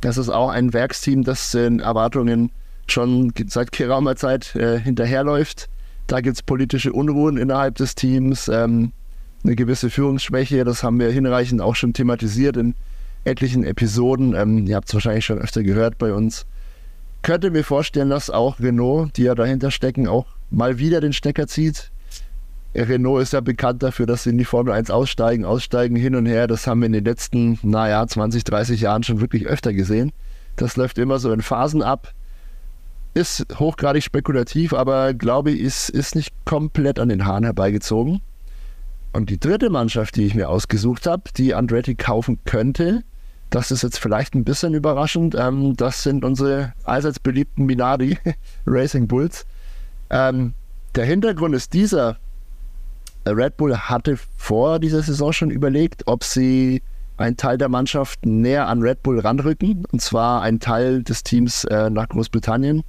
Das 0.00 0.16
ist 0.16 0.28
auch 0.28 0.50
ein 0.50 0.72
Werksteam, 0.72 1.24
das 1.24 1.50
den 1.50 1.80
Erwartungen 1.80 2.52
schon 2.86 3.32
seit 3.48 3.72
geraumer 3.72 4.16
Zeit 4.16 4.54
äh, 4.54 4.78
hinterherläuft. 4.78 5.68
Da 6.06 6.20
gibt 6.20 6.36
es 6.36 6.42
politische 6.42 6.92
Unruhen 6.92 7.36
innerhalb 7.36 7.74
des 7.74 7.94
Teams, 7.94 8.48
ähm, 8.48 8.92
eine 9.44 9.56
gewisse 9.56 9.90
Führungsschwäche. 9.90 10.64
Das 10.64 10.82
haben 10.82 10.98
wir 10.98 11.10
hinreichend 11.10 11.60
auch 11.60 11.74
schon 11.74 11.92
thematisiert 11.92 12.56
in 12.56 12.74
etlichen 13.24 13.64
Episoden. 13.64 14.34
Ähm, 14.34 14.66
ihr 14.66 14.76
habt 14.76 14.88
es 14.88 14.94
wahrscheinlich 14.94 15.24
schon 15.24 15.38
öfter 15.38 15.62
gehört 15.62 15.98
bei 15.98 16.12
uns. 16.12 16.46
Könnte 17.22 17.50
mir 17.50 17.64
vorstellen, 17.64 18.10
dass 18.10 18.30
auch 18.30 18.60
Renault, 18.60 19.16
die 19.16 19.24
ja 19.24 19.34
dahinter 19.34 19.70
stecken, 19.70 20.06
auch 20.08 20.26
mal 20.50 20.78
wieder 20.78 21.00
den 21.00 21.12
Stecker 21.12 21.46
zieht. 21.46 21.90
Renault 22.74 23.22
ist 23.22 23.32
ja 23.32 23.40
bekannt 23.40 23.82
dafür, 23.82 24.06
dass 24.06 24.22
sie 24.22 24.30
in 24.30 24.38
die 24.38 24.44
Formel 24.44 24.72
1 24.72 24.90
aussteigen, 24.90 25.44
aussteigen 25.44 25.96
hin 25.96 26.14
und 26.14 26.26
her. 26.26 26.46
Das 26.46 26.66
haben 26.66 26.80
wir 26.80 26.86
in 26.86 26.92
den 26.92 27.04
letzten, 27.04 27.58
naja, 27.62 28.06
20, 28.06 28.44
30 28.44 28.80
Jahren 28.80 29.02
schon 29.02 29.20
wirklich 29.20 29.46
öfter 29.46 29.72
gesehen. 29.72 30.12
Das 30.56 30.76
läuft 30.76 30.98
immer 30.98 31.18
so 31.18 31.32
in 31.32 31.42
Phasen 31.42 31.82
ab. 31.82 32.12
Ist 33.14 33.46
hochgradig 33.58 34.04
spekulativ, 34.04 34.72
aber 34.74 35.14
glaube 35.14 35.50
ich, 35.50 35.60
ist, 35.60 35.88
ist 35.88 36.14
nicht 36.14 36.32
komplett 36.44 36.98
an 36.98 37.08
den 37.08 37.24
Haaren 37.24 37.44
herbeigezogen. 37.44 38.20
Und 39.12 39.30
die 39.30 39.40
dritte 39.40 39.70
Mannschaft, 39.70 40.16
die 40.16 40.26
ich 40.26 40.34
mir 40.34 40.48
ausgesucht 40.48 41.06
habe, 41.06 41.22
die 41.36 41.54
Andretti 41.54 41.94
kaufen 41.94 42.38
könnte, 42.44 43.02
das 43.50 43.70
ist 43.70 43.82
jetzt 43.82 43.98
vielleicht 43.98 44.34
ein 44.34 44.44
bisschen 44.44 44.74
überraschend. 44.74 45.34
Ähm, 45.34 45.74
das 45.76 46.02
sind 46.02 46.24
unsere 46.24 46.74
allseits 46.84 47.18
beliebten 47.18 47.64
Minardi 47.64 48.18
Racing 48.66 49.08
Bulls. 49.08 49.46
Ähm, 50.10 50.52
der 50.94 51.04
Hintergrund 51.04 51.54
ist 51.54 51.72
dieser. 51.72 52.18
Red 53.26 53.58
Bull 53.58 53.76
hatte 53.76 54.18
vor 54.36 54.78
dieser 54.78 55.02
Saison 55.02 55.32
schon 55.32 55.50
überlegt, 55.50 56.02
ob 56.06 56.24
sie 56.24 56.82
einen 57.18 57.36
Teil 57.36 57.58
der 57.58 57.68
Mannschaft 57.68 58.24
näher 58.24 58.68
an 58.68 58.80
Red 58.80 59.02
Bull 59.02 59.18
ranrücken, 59.20 59.84
und 59.92 60.00
zwar 60.00 60.40
einen 60.40 60.60
Teil 60.60 61.02
des 61.02 61.24
Teams 61.24 61.64
äh, 61.64 61.90
nach 61.90 62.08
Großbritannien, 62.08 62.84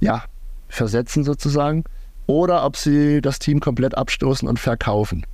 ja, 0.00 0.24
versetzen 0.68 1.24
sozusagen, 1.24 1.84
oder 2.26 2.64
ob 2.64 2.76
sie 2.76 3.20
das 3.20 3.38
Team 3.38 3.60
komplett 3.60 3.96
abstoßen 3.96 4.48
und 4.48 4.58
verkaufen. 4.58 5.26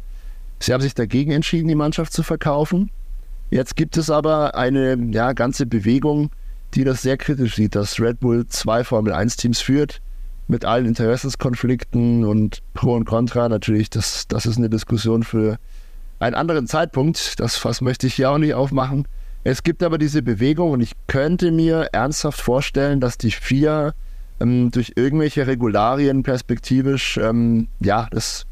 Sie 0.60 0.72
haben 0.72 0.80
sich 0.80 0.94
dagegen 0.94 1.30
entschieden, 1.32 1.68
die 1.68 1.74
Mannschaft 1.74 2.12
zu 2.12 2.22
verkaufen. 2.22 2.90
Jetzt 3.50 3.76
gibt 3.76 3.96
es 3.96 4.10
aber 4.10 4.54
eine 4.54 4.98
ja, 5.12 5.32
ganze 5.32 5.66
Bewegung, 5.66 6.30
die 6.74 6.84
das 6.84 7.02
sehr 7.02 7.16
kritisch 7.16 7.56
sieht, 7.56 7.74
dass 7.74 8.00
Red 8.00 8.20
Bull 8.20 8.46
zwei 8.48 8.84
Formel 8.84 9.12
1 9.12 9.36
Teams 9.36 9.60
führt, 9.60 10.00
mit 10.48 10.64
allen 10.64 10.86
Interessenskonflikten 10.86 12.24
und 12.24 12.62
Pro 12.74 12.94
und 12.94 13.04
Contra. 13.04 13.48
Natürlich, 13.48 13.90
das, 13.90 14.26
das 14.28 14.46
ist 14.46 14.58
eine 14.58 14.68
Diskussion 14.68 15.22
für 15.22 15.58
einen 16.18 16.34
anderen 16.34 16.66
Zeitpunkt. 16.66 17.38
Das 17.40 17.56
Fass 17.56 17.80
möchte 17.80 18.06
ich 18.06 18.14
hier 18.14 18.30
auch 18.30 18.38
nicht 18.38 18.54
aufmachen. 18.54 19.06
Es 19.44 19.62
gibt 19.62 19.82
aber 19.82 19.98
diese 19.98 20.22
Bewegung 20.22 20.72
und 20.72 20.80
ich 20.80 20.92
könnte 21.06 21.52
mir 21.52 21.88
ernsthaft 21.92 22.40
vorstellen, 22.40 23.00
dass 23.00 23.18
die 23.18 23.30
vier 23.30 23.94
ähm, 24.40 24.70
durch 24.70 24.92
irgendwelche 24.96 25.46
Regularien 25.46 26.22
perspektivisch 26.22 27.18
ähm, 27.18 27.68
ja, 27.80 28.08
das 28.10 28.46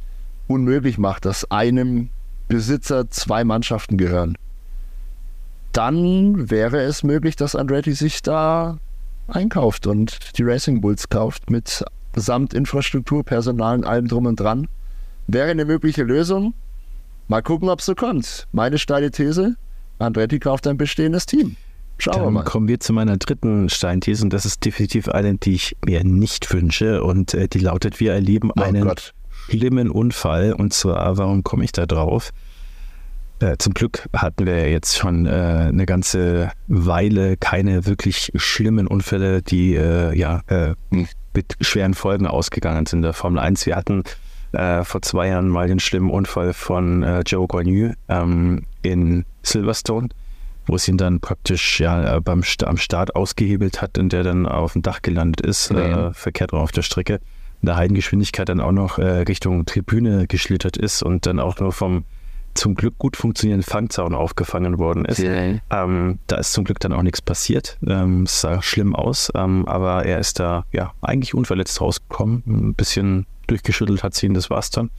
unmöglich 0.49 0.99
macht, 0.99 1.25
dass 1.25 1.51
einem 1.51 2.09
Besitzer 2.49 3.11
zwei 3.11 3.45
Mannschaften 3.45 3.99
gehören. 3.99 4.37
Dann 5.73 6.51
wäre 6.51 6.81
es 6.81 7.03
möglich, 7.03 7.37
dass 7.37 7.55
Andretti 7.55 7.93
sich 7.93 8.23
da 8.23 8.79
einkauft 9.29 9.87
und 9.87 10.39
die 10.39 10.43
Racing 10.43 10.81
Bulls 10.81 11.09
kauft 11.09 11.51
mit 11.51 11.85
samt 12.15 12.55
Infrastruktur, 12.55 13.25
Personal 13.25 13.77
und 13.77 13.85
allem 13.85 14.09
drum 14.09 14.27
und 14.27 14.41
dran. 14.41 14.69
Wäre 15.27 15.51
eine 15.51 15.65
mögliche 15.65 16.05
Lösung. 16.05 16.55
Mal 17.29 17.43
gucken, 17.43 17.69
ob 17.69 17.81
es 17.81 17.87
so 17.87 17.95
kommt. 17.95 18.47
Meine 18.53 18.79
steile 18.79 19.11
These, 19.11 19.57
Andretti 19.99 20.39
kauft 20.39 20.67
ein 20.67 20.77
bestehendes 20.77 21.27
Team. 21.27 21.57
Schauen 21.99 22.17
wir 22.17 22.25
Dann 22.25 22.35
mal. 22.35 22.45
kommen 22.45 22.69
wir 22.69 22.79
zu 22.79 22.93
meiner 22.93 23.17
dritten 23.17 23.69
Steinthese 23.69 24.23
und 24.23 24.33
das 24.33 24.45
ist 24.45 24.65
definitiv 24.65 25.09
eine, 25.09 25.37
die 25.37 25.55
ich 25.55 25.77
mir 25.85 26.05
nicht 26.05 26.53
wünsche 26.53 27.03
und 27.03 27.35
äh, 27.35 27.49
die 27.49 27.59
lautet, 27.59 28.01
wir 28.01 28.13
erleben 28.13 28.51
Oh 28.57 28.63
einen 28.63 28.85
Gott. 28.85 29.15
Schlimmen 29.49 29.91
Unfall 29.91 30.53
und 30.53 30.73
zwar, 30.73 31.17
warum 31.19 31.45
komme 31.45 31.65
ich 31.65 31.73
da 31.73 31.87
drauf? 31.87 32.33
Äh, 33.39 33.57
zum 33.59 33.75
Glück 33.75 34.09
hatten 34.15 34.47
wir 34.47 34.71
jetzt 34.71 34.97
schon 34.97 35.27
äh, 35.27 35.31
eine 35.69 35.85
ganze 35.85 36.51
Weile 36.69 37.37
keine 37.37 37.85
wirklich 37.85 38.33
schlimmen 38.35 38.87
Unfälle, 38.87 39.43
die 39.43 39.75
äh, 39.75 40.17
ja 40.17 40.41
äh, 40.47 40.75
mit 41.35 41.55
schweren 41.61 41.93
Folgen 41.93 42.27
ausgegangen 42.27 42.87
sind 42.87 43.01
in 43.01 43.03
der 43.03 43.13
Formel 43.13 43.39
1. 43.39 43.67
Wir 43.67 43.77
hatten 43.77 44.05
äh, 44.53 44.85
vor 44.85 45.03
zwei 45.03 45.29
Jahren 45.29 45.49
mal 45.49 45.69
den 45.69 45.81
schlimmen 45.81 46.11
Unfall 46.11 46.55
von 46.55 47.03
äh, 47.03 47.21
Joe 47.27 47.47
Guanyu 47.47 47.93
ähm, 48.09 48.63
in 48.81 49.27
Silverstone, 49.43 50.09
wo 50.67 50.77
es 50.77 50.89
ihn 50.89 50.97
dann 50.97 51.21
praktisch 51.21 51.79
ja 51.79 52.19
beim 52.21 52.43
am 52.65 52.77
Start 52.79 53.15
ausgehebelt 53.15 53.83
hat 53.83 53.99
und 53.99 54.15
der 54.15 54.23
dann 54.23 54.47
auf 54.47 54.73
dem 54.73 54.81
Dach 54.81 55.03
gelandet 55.03 55.45
ist, 55.45 55.75
verkehrt 56.13 56.55
auf 56.55 56.73
der 56.73 56.83
Strecke, 56.83 57.21
in 57.63 57.67
der 57.67 57.77
Heidengeschwindigkeit 57.77 58.49
dann 58.49 58.61
auch 58.61 58.73
noch 58.73 58.99
äh, 58.99 59.23
Richtung 59.23 59.67
Tribüne 59.67 60.27
geschlittert 60.27 60.77
ist 60.77 61.03
und 61.03 61.27
dann 61.27 61.41
auch 61.41 61.59
nur 61.59 61.73
vom 61.73 62.05
zum 62.57 62.75
Glück 62.75 62.99
gut 62.99 63.17
funktionierenden 63.17 63.69
Fangzaun 63.69 64.15
aufgefangen 64.15 64.79
worden 64.79 65.05
ist. 65.05 65.19
Ähm, 65.71 66.19
da 66.27 66.37
ist 66.37 66.53
zum 66.53 66.65
Glück 66.65 66.81
dann 66.81 66.93
auch 66.93 67.03
nichts 67.03 67.21
passiert. 67.21 67.79
Ähm, 67.87 68.23
es 68.23 68.41
sah 68.41 68.63
schlimm 68.63 68.97
aus, 68.97 69.31
ähm, 69.35 69.67
aber 69.67 70.05
er 70.07 70.19
ist 70.19 70.41
da 70.41 70.65
ja 70.73 70.93
eigentlich 71.03 71.35
unverletzt 71.35 71.81
rausgekommen. 71.81 72.43
Ein 72.47 72.75
bisschen 72.75 73.27
durchgeschüttelt 73.47 74.03
hat 74.03 74.15
sie 74.15 74.27
ihn, 74.27 74.35
das 74.35 74.51
war's 74.51 74.71
dann. 74.71 74.91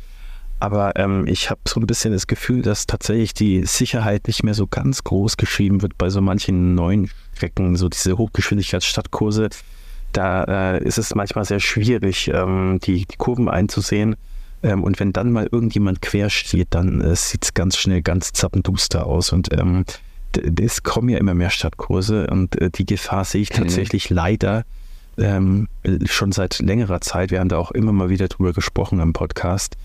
Aber 0.60 0.96
ähm, 0.96 1.26
ich 1.28 1.50
habe 1.50 1.62
so 1.68 1.80
ein 1.80 1.86
bisschen 1.86 2.14
das 2.14 2.26
Gefühl, 2.26 2.64
dass 2.64 2.88
tatsächlich 2.88 3.34
die 3.34 3.66
Sicherheit 3.66 4.28
nicht 4.28 4.44
mehr 4.44 4.56
so 4.56 4.66
ganz 4.66 5.04
groß 5.04 5.38
geschrieben 5.38 5.82
wird 5.82 5.98
bei 5.98 6.10
so 6.10 6.22
manchen 6.22 6.74
neuen 6.74 7.10
Strecken, 7.36 7.76
so 7.76 7.90
diese 7.90 8.18
Hochgeschwindigkeitsstadtkurse. 8.18 9.50
Da 10.18 10.46
äh, 10.46 10.84
ist 10.84 10.98
es 10.98 11.14
manchmal 11.14 11.46
sehr 11.46 11.60
schwierig, 11.60 12.32
ähm, 12.34 12.80
die, 12.82 13.06
die, 13.06 13.18
Kurven 13.18 13.48
einzusehen. 13.50 14.16
Ähm, 14.64 14.84
und 14.84 15.00
wenn 15.00 15.14
dann 15.14 15.32
mal 15.32 15.48
irgendjemand 15.52 16.02
quer 16.02 16.32
steht, 16.32 16.70
dann 16.72 17.02
äh, 17.02 17.16
sieht 17.16 17.46
es 17.46 17.54
ganz 17.54 17.78
schnell 17.78 18.02
ganz 18.02 18.34
zappenduster 18.34 19.06
aus. 19.06 19.32
Und 19.32 19.54
ähm, 19.54 19.86
es 20.60 20.82
kommen 20.82 21.10
ja 21.10 21.20
immer 21.20 21.36
mehr 21.36 21.52
Stadtkurse 21.52 22.26
und 22.32 22.60
äh, 22.60 22.72
die 22.72 22.88
Gefahr 22.88 23.26
sehe 23.26 23.44
ich 23.44 23.50
tatsächlich 23.50 24.10
mhm. 24.10 24.16
leider 24.16 24.64
ähm, 25.20 25.68
schon 26.06 26.32
seit 26.32 26.58
längerer 26.58 27.00
Zeit. 27.00 27.30
Wir 27.30 27.40
haben 27.40 27.50
da 27.50 27.60
auch 27.60 27.70
immer 27.70 27.92
mal 27.92 28.10
wieder 28.10 28.28
drüber 28.28 28.54
gesprochen 28.54 29.00
am 29.02 29.14
Podcast. 29.14 29.78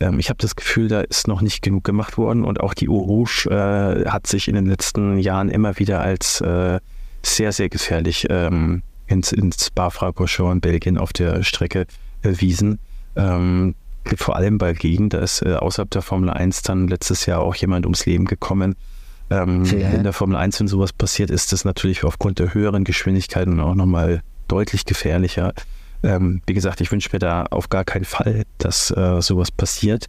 Ähm, 0.00 0.18
ich 0.18 0.28
habe 0.28 0.36
das 0.38 0.54
Gefühl, 0.54 0.88
da 0.88 1.00
ist 1.00 1.28
noch 1.28 1.40
nicht 1.40 1.62
genug 1.62 1.84
gemacht 1.84 2.18
worden 2.18 2.44
und 2.44 2.60
auch 2.60 2.74
die 2.74 2.90
Eau 2.90 2.98
Rouge 2.98 3.48
äh, 3.48 4.06
hat 4.10 4.26
sich 4.26 4.48
in 4.48 4.54
den 4.54 4.66
letzten 4.66 5.18
Jahren 5.18 5.48
immer 5.48 5.78
wieder 5.78 6.02
als 6.02 6.42
äh, 6.42 6.78
sehr, 7.22 7.52
sehr 7.52 7.70
gefährlich 7.70 8.26
ähm, 8.28 8.82
ins, 9.12 9.32
ins 9.32 9.66
Spa-Francorchamps 9.66 10.52
in 10.52 10.60
Belgien 10.60 10.98
auf 10.98 11.12
der 11.12 11.42
Strecke 11.42 11.86
erwiesen. 12.22 12.78
Ähm, 13.16 13.74
vor 14.16 14.36
allem 14.36 14.58
bei 14.58 14.72
Gegenden, 14.72 15.10
da 15.10 15.18
ist 15.18 15.42
äh, 15.42 15.54
außerhalb 15.54 15.90
der 15.90 16.02
Formel 16.02 16.30
1 16.30 16.62
dann 16.62 16.88
letztes 16.88 17.26
Jahr 17.26 17.40
auch 17.40 17.54
jemand 17.54 17.86
ums 17.86 18.06
Leben 18.06 18.24
gekommen. 18.24 18.74
Ähm, 19.30 19.64
ja. 19.64 19.90
In 19.90 20.02
der 20.02 20.12
Formel 20.12 20.36
1, 20.36 20.60
wenn 20.60 20.68
sowas 20.68 20.92
passiert, 20.92 21.30
ist 21.30 21.52
das 21.52 21.64
natürlich 21.64 22.04
aufgrund 22.04 22.38
der 22.38 22.52
höheren 22.52 22.84
Geschwindigkeiten 22.84 23.60
auch 23.60 23.74
nochmal 23.74 24.22
deutlich 24.48 24.84
gefährlicher. 24.84 25.54
Ähm, 26.02 26.42
wie 26.46 26.54
gesagt, 26.54 26.80
ich 26.80 26.90
wünsche 26.90 27.10
mir 27.12 27.20
da 27.20 27.44
auf 27.50 27.68
gar 27.68 27.84
keinen 27.84 28.04
Fall, 28.04 28.42
dass 28.58 28.90
äh, 28.90 29.22
sowas 29.22 29.50
passiert. 29.50 30.06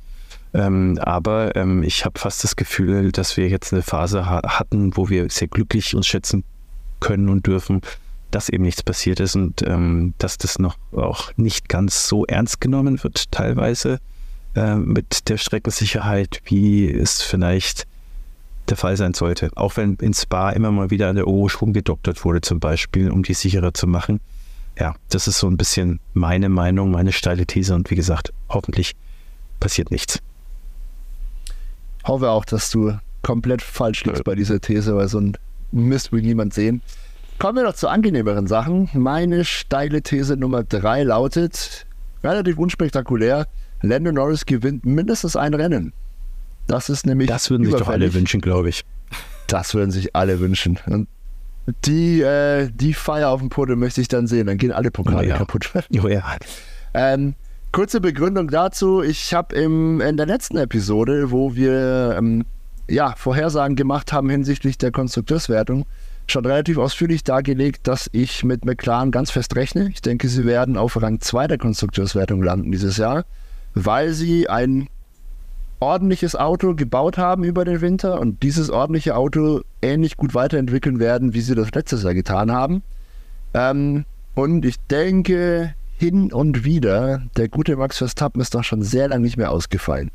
Ähm, 0.53 0.99
aber 1.01 1.55
ähm, 1.55 1.83
ich 1.83 2.05
habe 2.05 2.19
fast 2.19 2.43
das 2.43 2.55
Gefühl, 2.55 3.11
dass 3.11 3.37
wir 3.37 3.47
jetzt 3.47 3.73
eine 3.73 3.81
Phase 3.81 4.25
ha 4.27 4.41
hatten, 4.45 4.95
wo 4.95 5.09
wir 5.09 5.29
sehr 5.29 5.47
glücklich 5.47 5.95
uns 5.95 6.07
schätzen 6.07 6.43
können 6.99 7.29
und 7.29 7.47
dürfen, 7.47 7.81
dass 8.33 8.49
eben 8.49 8.63
nichts 8.63 8.83
passiert 8.83 9.19
ist 9.19 9.35
und 9.35 9.61
ähm, 9.65 10.13
dass 10.17 10.37
das 10.37 10.59
noch 10.59 10.77
auch 10.91 11.31
nicht 11.37 11.69
ganz 11.69 12.07
so 12.07 12.25
ernst 12.25 12.61
genommen 12.61 13.03
wird, 13.03 13.31
teilweise 13.31 13.99
äh, 14.55 14.75
mit 14.75 15.29
der 15.29 15.37
Streckensicherheit, 15.37 16.41
wie 16.45 16.89
es 16.89 17.21
vielleicht 17.21 17.87
der 18.69 18.77
Fall 18.77 18.95
sein 18.97 19.13
sollte. 19.13 19.49
Auch 19.55 19.77
wenn 19.77 19.95
in 19.95 20.13
Spa 20.13 20.51
immer 20.51 20.71
mal 20.71 20.89
wieder 20.89 21.09
an 21.09 21.15
der 21.15 21.27
Euro 21.27 21.49
Schwung 21.49 21.73
gedoktert 21.73 22.23
wurde, 22.23 22.41
zum 22.41 22.59
Beispiel, 22.59 23.11
um 23.11 23.23
die 23.23 23.33
sicherer 23.33 23.73
zu 23.73 23.87
machen 23.87 24.19
ja, 24.79 24.95
das 25.09 25.27
ist 25.27 25.39
so 25.39 25.47
ein 25.47 25.57
bisschen 25.57 25.99
meine 26.13 26.49
Meinung, 26.49 26.91
meine 26.91 27.11
steile 27.11 27.45
These 27.45 27.75
und 27.75 27.89
wie 27.91 27.95
gesagt, 27.95 28.33
hoffentlich 28.49 28.95
passiert 29.59 29.91
nichts. 29.91 30.19
Hoffe 32.05 32.29
auch, 32.29 32.45
dass 32.45 32.69
du 32.69 32.97
komplett 33.21 33.61
falsch 33.61 34.03
liegst 34.03 34.23
bei 34.23 34.35
dieser 34.35 34.59
These, 34.59 34.95
weil 34.95 35.07
so 35.07 35.19
ein 35.19 35.37
Mist 35.71 36.11
will 36.11 36.21
niemand 36.21 36.53
sehen. 36.53 36.81
Kommen 37.39 37.57
wir 37.57 37.63
noch 37.63 37.75
zu 37.75 37.87
angenehmeren 37.87 38.47
Sachen. 38.47 38.89
Meine 38.93 39.43
steile 39.45 40.01
These 40.01 40.37
Nummer 40.37 40.63
drei 40.63 41.03
lautet, 41.03 41.85
relativ 42.23 42.57
unspektakulär, 42.57 43.47
Lando 43.81 44.11
Norris 44.11 44.45
gewinnt 44.45 44.85
mindestens 44.85 45.35
ein 45.35 45.53
Rennen. 45.53 45.93
Das 46.67 46.89
ist 46.89 47.05
nämlich. 47.05 47.27
Das 47.27 47.49
würden 47.49 47.65
sich 47.65 47.75
doch 47.75 47.89
alle 47.89 48.13
wünschen, 48.13 48.39
glaube 48.39 48.69
ich. 48.69 48.85
Das 49.47 49.73
würden 49.73 49.91
sich 49.91 50.15
alle 50.15 50.39
wünschen. 50.39 50.79
Und 50.85 51.07
die, 51.85 52.21
äh, 52.21 52.69
die 52.73 52.93
Feier 52.93 53.29
auf 53.29 53.41
dem 53.41 53.49
Podium 53.49 53.79
möchte 53.79 53.99
ich 53.99 54.07
dann 54.07 54.27
sehen. 54.27 54.47
Dann 54.47 54.57
gehen 54.57 54.71
alle 54.71 54.91
Pokale 54.91 55.17
oh 55.17 55.29
ja. 55.29 55.37
kaputt. 55.37 55.69
Oh 56.01 56.07
ja. 56.07 56.23
Ähm, 56.93 57.35
kurze 57.73 57.99
Begründung 57.99 58.47
dazu. 58.49 59.01
Ich 59.01 59.33
habe 59.33 59.55
in 59.55 59.99
der 60.17 60.25
letzten 60.25 60.57
Episode, 60.57 61.31
wo 61.31 61.55
wir 61.55 62.15
ähm, 62.17 62.45
ja, 62.89 63.13
Vorhersagen 63.15 63.75
gemacht 63.75 64.13
haben 64.13 64.29
hinsichtlich 64.29 64.77
der 64.77 64.91
Konstrukteurswertung, 64.91 65.85
schon 66.31 66.45
relativ 66.45 66.77
ausführlich 66.77 67.23
dargelegt, 67.23 67.87
dass 67.87 68.09
ich 68.11 68.43
mit 68.43 68.65
McLaren 68.65 69.11
ganz 69.11 69.31
fest 69.31 69.55
rechne. 69.55 69.89
Ich 69.89 70.01
denke, 70.01 70.27
sie 70.27 70.45
werden 70.45 70.77
auf 70.77 71.01
Rang 71.01 71.19
2 71.19 71.47
der 71.47 71.57
Konstrukteurswertung 71.57 72.41
landen 72.41 72.71
dieses 72.71 72.97
Jahr, 72.97 73.25
weil 73.73 74.13
sie 74.13 74.49
ein 74.49 74.87
ordentliches 75.79 76.35
Auto 76.35 76.75
gebaut 76.75 77.17
haben 77.17 77.43
über 77.43 77.65
den 77.65 77.81
Winter 77.81 78.19
und 78.19 78.41
dieses 78.41 78.69
ordentliche 78.69 79.15
Auto 79.17 79.61
ähnlich 79.81 80.15
gut 80.15 80.33
weiterentwickeln 80.33 80.99
werden, 80.99 81.33
wie 81.33 81.41
sie 81.41 81.55
das 81.55 81.73
letztes 81.73 82.03
Jahr 82.03 82.13
getan 82.13 82.51
haben. 82.51 82.83
Ähm, 83.53 84.05
und 84.33 84.65
ich 84.65 84.77
denke, 84.89 85.75
hin 85.97 86.31
und 86.31 86.63
wieder, 86.63 87.21
der 87.37 87.49
gute 87.49 87.75
Max 87.75 87.97
Verstappen 87.97 88.41
ist 88.41 88.55
doch 88.55 88.63
schon 88.63 88.81
sehr 88.81 89.09
lange 89.09 89.23
nicht 89.23 89.37
mehr 89.37 89.51
ausgefallen. 89.51 90.11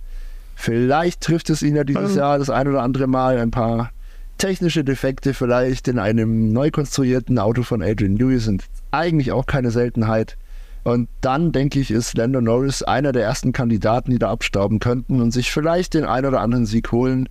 Vielleicht 0.55 1.21
trifft 1.21 1.51
es 1.51 1.63
ihn 1.63 1.77
ja 1.77 1.85
dieses. 1.85 2.17
Jahr 2.17 2.39
das 2.39 2.51
ein 2.51 2.67
oder 2.67 2.83
andere 2.83 3.07
Mal 3.07 3.39
ein 3.39 3.51
paar 3.51 3.91
technische 4.39 4.85
Defekte 4.85 5.35
vielleicht 5.35 5.89
in 5.89 5.99
einem 5.99 6.53
neu 6.53 6.71
konstruierten 6.71 7.39
Auto 7.39 7.63
von 7.63 7.83
Adrian 7.83 8.17
Lewis 8.17 8.45
sind 8.45 8.65
eigentlich 8.91 9.33
auch 9.33 9.47
keine 9.47 9.71
Seltenheit. 9.71 10.37
Und 10.85 11.09
dann, 11.21 11.53
denke 11.53 11.81
ich, 11.81 11.91
ist 11.91 12.17
Lando 12.17 12.41
Norris 12.41 12.83
einer 12.83 13.13
der 13.13 13.25
ersten 13.25 13.53
Kandidaten, 13.53 14.11
die 14.11 14.19
da 14.19 14.31
abstauben 14.31 14.79
könnten 14.79 15.21
und 15.21 15.33
sich 15.33 15.51
vielleicht 15.51 15.95
den 15.95 16.05
ein 16.05 16.25
oder 16.25 16.41
anderen 16.41 16.65
Sieg 16.65 16.93
holen. 16.93 17.29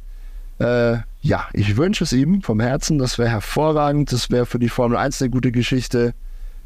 Äh, 0.60 0.98
ja, 1.22 1.48
ich 1.54 1.78
wünsche 1.78 2.04
es 2.04 2.14
ihm 2.14 2.42
vom 2.42 2.60
Herzen. 2.60 3.00
Das 3.00 3.18
wäre 3.18 3.30
hervorragend. 3.30 4.12
Das 4.12 4.30
wäre 4.30 4.46
für 4.46 4.60
die 4.60 4.70
Formel 4.70 4.98
1 4.98 5.22
eine 5.22 5.32
gute 5.32 5.52
Geschichte. 5.52 6.14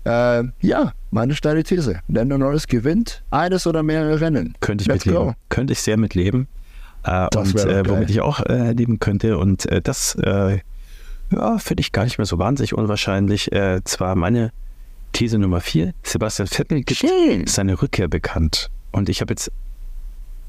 Äh, 0.03 0.43
ja, 0.59 0.93
meine 1.11 1.35
steile 1.35 1.63
These. 1.63 1.99
Lando 2.07 2.37
Norris 2.37 2.67
gewinnt 2.67 3.23
eines 3.29 3.67
oder 3.67 3.83
mehrere 3.83 4.19
Rennen. 4.19 4.55
Könnte 4.59 4.81
ich 4.81 4.87
Let's 4.87 5.05
mitleben. 5.05 5.27
Go. 5.27 5.35
Könnte 5.49 5.73
ich 5.73 5.81
sehr 5.81 5.97
mitleben. 5.97 6.47
Äh, 7.03 7.27
und 7.35 7.55
äh, 7.55 7.87
womit 7.87 8.09
ich 8.09 8.21
auch 8.21 8.39
äh, 8.45 8.73
leben 8.73 8.99
könnte. 8.99 9.37
Und 9.37 9.65
äh, 9.67 9.81
das 9.81 10.15
äh, 10.15 10.59
ja, 11.31 11.57
finde 11.57 11.81
ich 11.81 11.91
gar 11.91 12.03
nicht 12.03 12.17
mehr 12.17 12.25
so 12.25 12.37
wahnsinnig 12.39 12.73
unwahrscheinlich. 12.73 13.49
zwar 13.85 14.15
meine 14.15 14.51
These 15.13 15.37
Nummer 15.37 15.61
vier. 15.61 15.93
Sebastian 16.03 16.47
Vettel 16.47 16.83
gibt 16.83 16.99
Schön. 16.99 17.47
seine 17.47 17.81
Rückkehr 17.81 18.09
bekannt. 18.09 18.69
Und 18.91 19.07
ich 19.07 19.21
habe 19.21 19.31
jetzt 19.31 19.51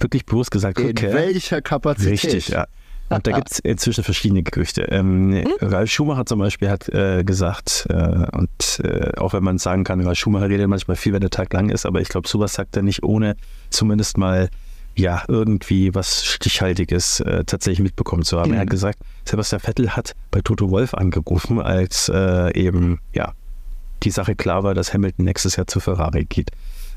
wirklich 0.01 0.27
bloß 0.27 0.51
gesagt, 0.51 0.81
In 0.81 0.87
Rückkehr. 0.87 1.15
welcher 1.15 1.63
Kapazität? 1.63 2.13
Richtig, 2.25 2.49
ja. 2.49 2.67
Und 3.09 3.27
da 3.27 3.33
gibt 3.33 3.51
es 3.53 3.59
inzwischen 3.59 4.05
verschiedene 4.05 4.43
Gerüchte. 4.43 4.83
Ähm, 4.83 5.35
hm? 5.35 5.69
Ralf 5.69 5.91
Schumacher 5.91 6.25
zum 6.25 6.39
Beispiel 6.39 6.71
hat 6.71 6.89
äh, 6.89 7.25
gesagt, 7.25 7.87
äh, 7.91 8.27
und 8.33 8.81
äh, 8.83 9.13
auch 9.19 9.35
wenn 9.35 9.45
man 9.45 9.59
sagen 9.59 9.85
kann, 9.85 10.01
Ralf 10.01 10.19
Schumacher 10.19 10.49
redet 10.49 10.67
manchmal 10.69 10.97
viel, 10.97 11.13
wenn 11.13 11.21
der 11.21 11.31
Tag 11.31 11.53
lang 11.53 11.69
ist, 11.69 11.85
aber 11.85 12.01
ich 12.01 12.09
glaube, 12.09 12.27
sowas 12.27 12.55
sagt 12.55 12.75
er 12.77 12.83
nicht, 12.83 13.03
ohne 13.03 13.37
zumindest 13.71 14.17
mal 14.17 14.49
ja, 14.97 15.23
irgendwie 15.29 15.95
was 15.95 16.25
Stichhaltiges 16.25 17.21
äh, 17.21 17.45
tatsächlich 17.45 17.83
mitbekommen 17.83 18.23
zu 18.23 18.39
haben. 18.39 18.51
Mhm. 18.51 18.55
Er 18.55 18.61
hat 18.61 18.69
hm. 18.69 18.71
gesagt, 18.71 18.99
Sebastian 19.25 19.61
Vettel 19.61 19.91
hat 19.91 20.15
bei 20.31 20.41
Toto 20.41 20.71
Wolf 20.71 20.95
angerufen, 20.95 21.61
als 21.61 22.11
äh, 22.13 22.53
eben, 22.59 22.99
ja, 23.13 23.33
die 24.03 24.11
Sache 24.11 24.35
klar 24.35 24.65
war, 24.65 24.75
dass 24.75 24.93
Hamilton 24.93 25.25
nächstes 25.25 25.57
Jahr 25.57 25.67
zu 25.67 25.81
Ferrari 25.81 26.25
geht. 26.25 26.51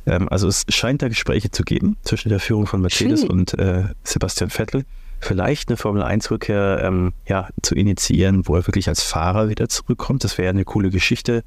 Ähm, 0.06 0.28
also 0.30 0.48
es 0.48 0.66
scheint 0.70 1.02
da 1.02 1.08
Gespräche 1.08 1.52
zu 1.52 1.64
geben 1.64 1.98
zwischen 2.04 2.30
der 2.30 2.40
Führung 2.40 2.68
von 2.68 2.82
Mercedes 2.82 3.22
Schön. 3.22 3.30
und 3.30 3.58
äh, 3.58 3.86
Sebastian 4.04 4.50
Vettel. 4.50 4.86
Vielleicht 5.22 5.70
eine 5.70 5.78
Formel 5.78 6.04
1-Rückkehr 6.04 6.82
ähm, 6.84 7.14
ja, 7.28 7.50
zu 7.62 7.74
initiieren, 7.74 8.48
wo 8.48 8.56
er 8.56 8.68
wirklich 8.68 8.88
als 8.90 9.02
Fahrer 9.02 9.50
wieder 9.50 9.70
zurückkommt. 9.70 10.24
Das 10.24 10.38
wäre 10.38 10.50
eine 10.50 10.66
coole 10.66 10.90
Geschichte. 10.90 11.44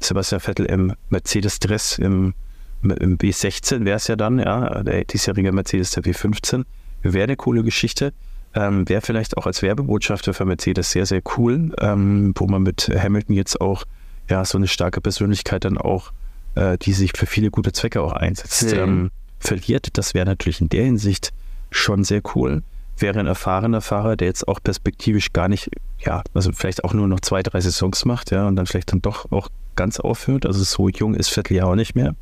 Sebastian 0.00 0.40
Vettel 0.40 0.66
im 0.66 0.94
Mercedes-Dress 1.08 1.98
im, 1.98 2.34
im 2.82 3.18
B16 3.18 3.84
wäre 3.84 3.96
es 3.96 4.06
ja 4.06 4.16
dann, 4.16 4.38
ja, 4.38 4.82
der 4.82 5.04
diesjährige 5.04 5.52
Mercedes 5.52 5.90
der 5.90 6.02
B15. 6.02 6.64
Wäre 7.02 7.24
eine 7.24 7.36
coole 7.36 7.62
Geschichte. 7.62 8.12
Ähm, 8.54 8.88
wäre 8.88 9.02
vielleicht 9.02 9.36
auch 9.36 9.46
als 9.46 9.62
Werbebotschafter 9.62 10.32
für 10.32 10.44
Mercedes 10.44 10.90
sehr, 10.90 11.04
sehr 11.04 11.20
cool, 11.36 11.74
ähm, 11.78 12.32
wo 12.36 12.46
man 12.46 12.62
mit 12.62 12.88
Hamilton 12.88 13.36
jetzt 13.36 13.60
auch 13.60 13.84
ja, 14.30 14.44
so 14.44 14.58
eine 14.58 14.66
starke 14.66 15.00
Persönlichkeit 15.00 15.64
dann 15.64 15.78
auch, 15.78 16.12
äh, 16.54 16.78
die 16.78 16.92
sich 16.92 17.12
für 17.14 17.26
viele 17.26 17.50
gute 17.50 17.72
Zwecke 17.72 18.00
auch 18.00 18.12
einsetzt, 18.12 18.72
mhm. 18.72 18.78
ähm, 18.78 19.10
verliert. 19.38 19.88
Das 19.98 20.14
wäre 20.14 20.26
natürlich 20.26 20.60
in 20.60 20.68
der 20.68 20.84
Hinsicht 20.84 21.32
schon 21.70 22.04
sehr 22.04 22.22
cool. 22.34 22.62
Wäre 22.98 23.20
ein 23.20 23.26
erfahrener 23.26 23.82
Fahrer, 23.82 24.16
der 24.16 24.28
jetzt 24.28 24.48
auch 24.48 24.60
perspektivisch 24.62 25.34
gar 25.34 25.48
nicht, 25.48 25.70
ja, 25.98 26.22
also 26.32 26.50
vielleicht 26.52 26.82
auch 26.84 26.94
nur 26.94 27.08
noch 27.08 27.20
zwei, 27.20 27.42
drei 27.42 27.60
Saisons 27.60 28.06
macht, 28.06 28.30
ja, 28.30 28.48
und 28.48 28.56
dann 28.56 28.66
vielleicht 28.66 28.90
dann 28.90 29.02
doch 29.02 29.30
auch 29.30 29.50
ganz 29.76 30.00
aufhört. 30.00 30.46
Also 30.46 30.64
so 30.64 30.88
jung 30.88 31.14
ist 31.14 31.28
Vettel 31.28 31.58
ja 31.58 31.64
auch 31.64 31.74
nicht 31.74 31.94
mehr. 31.94 32.14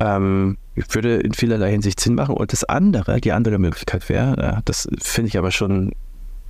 Ähm, 0.00 0.56
würde 0.74 1.16
in 1.16 1.34
vielerlei 1.34 1.70
Hinsicht 1.72 2.00
Sinn 2.00 2.14
machen. 2.14 2.34
Und 2.34 2.52
das 2.52 2.64
andere, 2.64 3.20
die 3.20 3.32
andere 3.32 3.58
Möglichkeit 3.58 4.08
wäre, 4.08 4.56
äh, 4.56 4.60
das 4.64 4.88
finde 4.98 5.28
ich 5.28 5.38
aber 5.38 5.50
schon, 5.50 5.92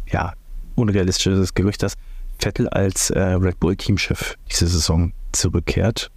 ja, 0.09 0.35
unrealistisches 0.76 1.54
Gerücht, 1.54 1.83
dass 1.83 1.95
Vettel 2.38 2.69
als 2.69 3.11
äh, 3.11 3.21
Red 3.21 3.61
Bull 3.61 3.76
Teamchef 3.76 4.37
diese 4.50 4.66
Saison 4.66 5.12
zurückkehrt 5.33 6.11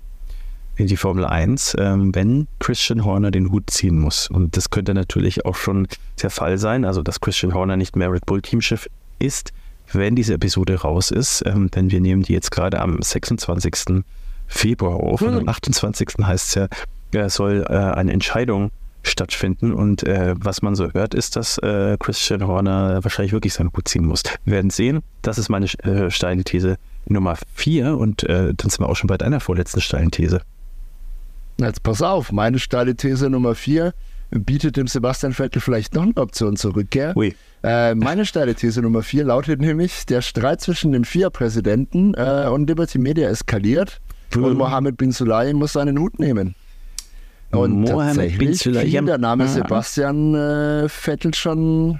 in 0.75 0.87
die 0.87 0.97
Formel 0.97 1.25
1, 1.25 1.75
ähm, 1.79 2.15
wenn 2.15 2.47
Christian 2.59 3.05
Horner 3.05 3.29
den 3.29 3.51
Hut 3.51 3.69
ziehen 3.69 3.99
muss. 3.99 4.29
Und 4.29 4.57
das 4.57 4.69
könnte 4.69 4.93
natürlich 4.93 5.45
auch 5.45 5.55
schon 5.55 5.87
der 6.21 6.29
Fall 6.29 6.57
sein, 6.57 6.85
also 6.85 7.03
dass 7.03 7.21
Christian 7.21 7.53
Horner 7.53 7.77
nicht 7.77 7.95
mehr 7.95 8.11
Red 8.11 8.25
Bull 8.25 8.41
Teamchef 8.41 8.87
ist, 9.19 9.53
wenn 9.91 10.15
diese 10.15 10.33
Episode 10.33 10.81
raus 10.81 11.11
ist. 11.11 11.43
Ähm, 11.45 11.69
denn 11.69 11.91
wir 11.91 12.01
nehmen 12.01 12.23
die 12.23 12.33
jetzt 12.33 12.51
gerade 12.51 12.79
am 12.79 13.01
26. 13.01 14.03
Februar 14.47 14.95
auf 14.95 15.21
und 15.21 15.35
am 15.35 15.47
28. 15.47 16.09
heißt 16.21 16.47
es 16.47 16.55
ja, 16.55 16.67
äh, 17.13 17.29
soll 17.29 17.65
äh, 17.69 17.73
eine 17.73 18.11
Entscheidung 18.11 18.71
stattfinden. 19.03 19.73
Und 19.73 20.03
äh, 20.03 20.33
was 20.37 20.61
man 20.61 20.75
so 20.75 20.91
hört, 20.91 21.13
ist, 21.13 21.35
dass 21.35 21.57
äh, 21.59 21.97
Christian 21.99 22.47
Horner 22.47 23.03
wahrscheinlich 23.03 23.33
wirklich 23.33 23.53
seinen 23.53 23.71
Hut 23.75 23.87
ziehen 23.87 24.05
muss. 24.05 24.23
Wir 24.45 24.55
werden 24.55 24.69
sehen. 24.69 25.01
Das 25.21 25.37
ist 25.37 25.49
meine 25.49 25.65
äh, 25.83 26.09
steile 26.09 26.43
These 26.43 26.77
Nummer 27.05 27.37
4. 27.55 27.97
Und 27.97 28.23
äh, 28.23 28.53
dann 28.53 28.69
sind 28.69 28.79
wir 28.79 28.89
auch 28.89 28.95
schon 28.95 29.07
bei 29.07 29.17
deiner 29.17 29.39
vorletzten 29.39 29.81
steilen 29.81 30.11
These. 30.11 30.41
Jetzt 31.57 31.83
pass 31.83 32.01
auf, 32.01 32.31
meine 32.31 32.57
steile 32.59 32.95
These 32.95 33.29
Nummer 33.29 33.53
4 33.53 33.93
bietet 34.31 34.77
dem 34.77 34.87
Sebastian 34.87 35.33
Vettel 35.33 35.61
vielleicht 35.61 35.93
noch 35.93 36.03
eine 36.03 36.17
Option 36.17 36.55
zur 36.55 36.75
Rückkehr. 36.75 37.15
Ui. 37.15 37.35
Äh, 37.61 37.93
meine 37.93 38.25
steile 38.25 38.55
These 38.55 38.81
Nummer 38.81 39.03
4 39.03 39.25
lautet 39.25 39.61
nämlich, 39.61 40.07
der 40.07 40.21
Streit 40.21 40.61
zwischen 40.61 40.91
dem 40.91 41.03
FIA-Präsidenten 41.03 42.15
äh, 42.15 42.49
und 42.51 42.67
Liberty 42.67 42.97
Media 42.97 43.29
eskaliert 43.29 44.01
und 44.35 44.57
Mohammed 44.57 44.97
bin 44.97 45.11
Sulay 45.11 45.53
muss 45.53 45.73
seinen 45.73 45.99
Hut 45.99 46.17
nehmen. 46.17 46.55
Und 47.53 47.81
Mohammed 47.81 48.37
bin 48.37 48.51
tatsächlich 48.51 48.91
fiel 48.91 49.05
der 49.05 49.17
Name. 49.17 49.47
Sebastian 49.47 50.33
äh, 50.33 50.89
Vettel 50.89 51.33
schon 51.33 51.99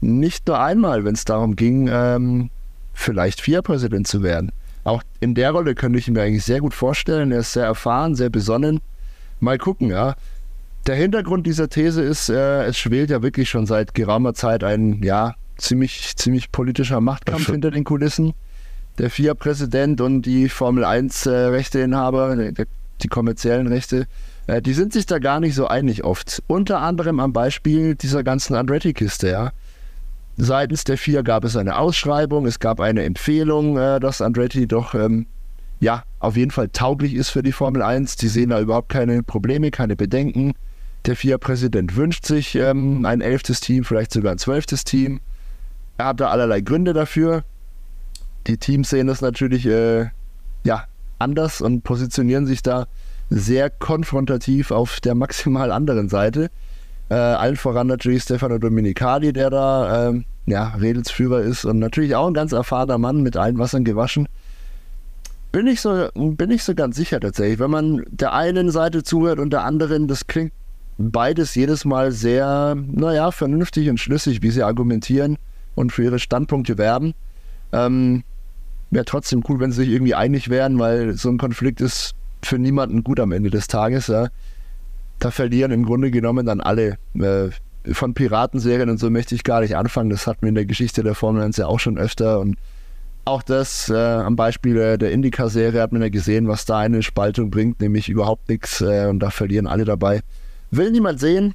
nicht 0.00 0.46
nur 0.46 0.58
einmal, 0.58 1.04
wenn 1.04 1.14
es 1.14 1.24
darum 1.24 1.56
ging, 1.56 1.88
ähm, 1.92 2.50
vielleicht 2.94 3.40
FIA-Präsident 3.40 4.06
zu 4.06 4.22
werden. 4.22 4.52
Auch 4.84 5.02
in 5.20 5.34
der 5.34 5.50
Rolle 5.50 5.74
könnte 5.74 5.98
ich 5.98 6.08
ihn 6.08 6.14
mir 6.14 6.22
eigentlich 6.22 6.44
sehr 6.44 6.60
gut 6.60 6.72
vorstellen. 6.72 7.32
Er 7.32 7.40
ist 7.40 7.52
sehr 7.52 7.66
erfahren, 7.66 8.14
sehr 8.14 8.30
besonnen. 8.30 8.80
Mal 9.40 9.58
gucken, 9.58 9.90
ja. 9.90 10.14
Der 10.86 10.94
Hintergrund 10.94 11.46
dieser 11.46 11.68
These 11.68 12.02
ist, 12.02 12.30
äh, 12.30 12.64
es 12.64 12.78
schwelt 12.78 13.10
ja 13.10 13.22
wirklich 13.22 13.50
schon 13.50 13.66
seit 13.66 13.92
geraumer 13.94 14.32
Zeit 14.32 14.64
ein, 14.64 15.02
ja, 15.02 15.34
ziemlich, 15.58 16.16
ziemlich 16.16 16.50
politischer 16.50 17.00
Machtkampf 17.02 17.44
Schon. 17.44 17.56
hinter 17.56 17.70
den 17.70 17.84
Kulissen. 17.84 18.32
Der 18.98 19.10
FIA-Präsident 19.10 20.00
und 20.00 20.22
die 20.22 20.48
Formel 20.48 20.84
1-Rechteinhaber, 20.84 22.52
die 23.02 23.08
kommerziellen 23.08 23.66
Rechte, 23.66 24.06
äh, 24.50 24.60
die 24.60 24.72
sind 24.72 24.92
sich 24.92 25.06
da 25.06 25.18
gar 25.18 25.40
nicht 25.40 25.54
so 25.54 25.68
einig 25.68 26.04
oft. 26.04 26.42
Unter 26.46 26.80
anderem 26.80 27.20
am 27.20 27.32
Beispiel 27.32 27.94
dieser 27.94 28.24
ganzen 28.24 28.54
Andretti-Kiste, 28.54 29.30
ja. 29.30 29.52
Seitens 30.36 30.84
der 30.84 30.96
FIA 30.98 31.22
gab 31.22 31.44
es 31.44 31.56
eine 31.56 31.76
Ausschreibung, 31.76 32.46
es 32.46 32.58
gab 32.58 32.80
eine 32.80 33.04
Empfehlung, 33.04 33.76
äh, 33.78 34.00
dass 34.00 34.20
Andretti 34.20 34.66
doch 34.66 34.94
ähm, 34.94 35.26
ja 35.78 36.02
auf 36.18 36.36
jeden 36.36 36.50
Fall 36.50 36.68
tauglich 36.68 37.14
ist 37.14 37.30
für 37.30 37.42
die 37.42 37.52
Formel 37.52 37.82
1. 37.82 38.16
Die 38.16 38.28
sehen 38.28 38.50
da 38.50 38.60
überhaupt 38.60 38.88
keine 38.88 39.22
Probleme, 39.22 39.70
keine 39.70 39.96
Bedenken. 39.96 40.54
Der 41.06 41.16
FIA-Präsident 41.16 41.94
wünscht 41.96 42.26
sich 42.26 42.54
ähm, 42.56 43.04
ein 43.06 43.20
elftes 43.20 43.60
Team, 43.60 43.84
vielleicht 43.84 44.12
sogar 44.12 44.32
ein 44.32 44.38
zwölftes 44.38 44.84
Team. 44.84 45.20
Er 45.98 46.06
hat 46.06 46.20
da 46.20 46.28
allerlei 46.28 46.60
Gründe 46.60 46.92
dafür. 46.92 47.44
Die 48.46 48.56
Teams 48.56 48.90
sehen 48.90 49.06
das 49.06 49.20
natürlich 49.20 49.66
äh, 49.66 50.08
ja, 50.64 50.84
anders 51.18 51.60
und 51.60 51.82
positionieren 51.82 52.46
sich 52.46 52.62
da 52.62 52.86
sehr 53.30 53.70
konfrontativ 53.70 54.72
auf 54.72 55.00
der 55.00 55.14
maximal 55.14 55.70
anderen 55.70 56.08
Seite. 56.08 56.50
Äh, 57.08 57.14
allen 57.14 57.56
voran 57.56 57.86
natürlich 57.86 58.24
Stefano 58.24 58.58
Dominicali, 58.58 59.32
der 59.32 59.50
da 59.50 60.08
ähm, 60.08 60.24
ja, 60.46 60.68
Redelsführer 60.68 61.40
ist 61.40 61.64
und 61.64 61.78
natürlich 61.78 62.14
auch 62.14 62.26
ein 62.26 62.34
ganz 62.34 62.52
erfahrener 62.52 62.98
Mann 62.98 63.22
mit 63.22 63.36
allen 63.36 63.58
Wassern 63.58 63.84
gewaschen. 63.84 64.28
Bin 65.52 65.66
ich 65.66 65.80
so, 65.80 66.08
bin 66.14 66.50
ich 66.50 66.62
so 66.62 66.74
ganz 66.74 66.96
sicher 66.96 67.18
tatsächlich. 67.18 67.58
Wenn 67.58 67.70
man 67.70 68.04
der 68.10 68.32
einen 68.32 68.70
Seite 68.70 69.02
zuhört 69.02 69.40
und 69.40 69.52
der 69.52 69.64
anderen, 69.64 70.06
das 70.06 70.26
klingt 70.26 70.52
beides 70.98 71.54
jedes 71.54 71.84
Mal 71.84 72.12
sehr, 72.12 72.76
naja, 72.76 73.32
vernünftig 73.32 73.88
und 73.88 73.98
schlüssig, 73.98 74.42
wie 74.42 74.50
sie 74.50 74.62
argumentieren 74.62 75.38
und 75.74 75.92
für 75.92 76.04
ihre 76.04 76.18
Standpunkte 76.18 76.78
werben. 76.78 77.14
Ähm, 77.72 78.22
Wäre 78.92 79.04
trotzdem 79.04 79.42
cool, 79.48 79.60
wenn 79.60 79.70
sie 79.70 79.82
sich 79.84 79.90
irgendwie 79.90 80.14
einig 80.14 80.50
wären, 80.50 80.78
weil 80.78 81.14
so 81.14 81.28
ein 81.28 81.38
Konflikt 81.38 81.80
ist 81.80 82.14
für 82.42 82.58
niemanden 82.58 83.04
gut 83.04 83.20
am 83.20 83.32
Ende 83.32 83.50
des 83.50 83.68
Tages. 83.68 84.06
Ja. 84.08 84.28
Da 85.18 85.30
verlieren 85.30 85.70
im 85.70 85.84
Grunde 85.84 86.10
genommen 86.10 86.46
dann 86.46 86.60
alle. 86.60 86.98
Äh, 87.14 87.50
von 87.92 88.12
Piratenserien 88.12 88.90
und 88.90 88.98
so 88.98 89.08
möchte 89.08 89.34
ich 89.34 89.42
gar 89.42 89.60
nicht 89.62 89.76
anfangen. 89.76 90.10
Das 90.10 90.26
hatten 90.26 90.42
wir 90.42 90.50
in 90.50 90.54
der 90.54 90.66
Geschichte 90.66 91.02
der 91.02 91.14
Formel 91.14 91.42
1 91.42 91.56
ja 91.56 91.66
auch 91.66 91.80
schon 91.80 91.98
öfter. 91.98 92.40
Und 92.40 92.56
auch 93.24 93.42
das 93.42 93.88
äh, 93.88 93.94
am 93.96 94.36
Beispiel 94.36 94.98
der 94.98 95.10
Indycar-Serie 95.12 95.80
hat 95.80 95.92
man 95.92 96.02
ja 96.02 96.08
gesehen, 96.08 96.48
was 96.48 96.66
da 96.66 96.78
eine 96.78 97.02
Spaltung 97.02 97.50
bringt, 97.50 97.80
nämlich 97.80 98.08
überhaupt 98.08 98.48
nichts. 98.48 98.80
Äh, 98.80 99.06
und 99.06 99.20
da 99.20 99.30
verlieren 99.30 99.66
alle 99.66 99.84
dabei. 99.84 100.20
Will 100.70 100.90
niemand 100.90 101.20
sehen. 101.20 101.54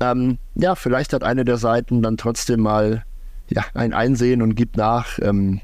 Ähm, 0.00 0.38
ja, 0.54 0.74
vielleicht 0.74 1.12
hat 1.12 1.24
eine 1.24 1.44
der 1.44 1.56
Seiten 1.56 2.02
dann 2.02 2.16
trotzdem 2.16 2.60
mal 2.60 3.04
ja, 3.48 3.64
ein 3.74 3.92
Einsehen 3.92 4.42
und 4.42 4.54
gibt 4.54 4.76
nach. 4.76 5.18
Ähm, 5.20 5.60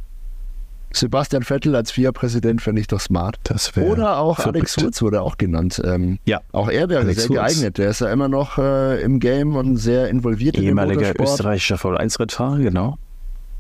Sebastian 0.96 1.42
Vettel 1.42 1.74
als 1.76 1.90
FIA-Präsident 1.92 2.60
fände 2.62 2.80
ich 2.80 2.86
doch 2.86 3.00
smart. 3.00 3.38
Oder 3.76 4.18
auch. 4.18 4.38
Alex 4.40 4.80
Wurz 4.82 5.02
wurde 5.02 5.22
auch 5.22 5.38
genannt. 5.38 5.80
Ähm, 5.84 6.18
Ja. 6.24 6.40
Auch 6.52 6.68
er 6.68 6.88
wäre 6.88 7.00
Alex 7.02 7.22
sehr 7.22 7.30
Wurz. 7.30 7.38
geeignet. 7.38 7.78
Der 7.78 7.90
ist 7.90 8.00
ja 8.00 8.12
immer 8.12 8.28
noch 8.28 8.58
äh, 8.58 9.00
im 9.02 9.20
Game 9.20 9.56
und 9.56 9.76
sehr 9.76 10.08
involviert 10.08 10.56
in 10.56 10.64
Ehemaliger 10.64 11.00
Motorsport. 11.08 11.28
österreichischer 11.30 11.78
Formel-1-Rennfahrer, 11.78 12.58
genau. 12.58 12.98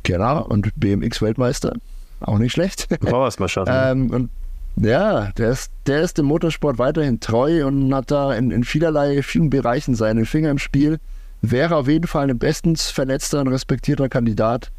Genau, 0.04 0.44
und 0.44 0.68
BMX-Weltmeister. 0.76 1.74
Auch 2.20 2.38
nicht 2.38 2.52
schlecht. 2.52 2.88
Wir 2.90 3.12
es 3.26 3.38
mal 3.38 3.48
schaffen. 3.48 3.72
ähm, 3.74 4.10
und 4.10 4.30
ja, 4.76 5.30
der 5.32 5.50
ist, 5.50 5.70
der 5.86 6.00
ist 6.00 6.18
dem 6.18 6.26
Motorsport 6.26 6.78
weiterhin 6.78 7.20
treu 7.20 7.66
und 7.66 7.94
hat 7.94 8.10
da 8.10 8.32
in, 8.34 8.50
in 8.50 8.64
vielerlei, 8.64 9.22
vielen 9.22 9.50
Bereichen 9.50 9.94
seine 9.94 10.24
Finger 10.24 10.50
im 10.50 10.58
Spiel. 10.58 10.98
Wäre 11.42 11.76
auf 11.76 11.88
jeden 11.88 12.06
Fall 12.06 12.30
ein 12.30 12.38
bestens 12.38 12.90
vernetzter 12.90 13.40
und 13.40 13.48
respektierter 13.48 14.08
Kandidat. 14.08 14.70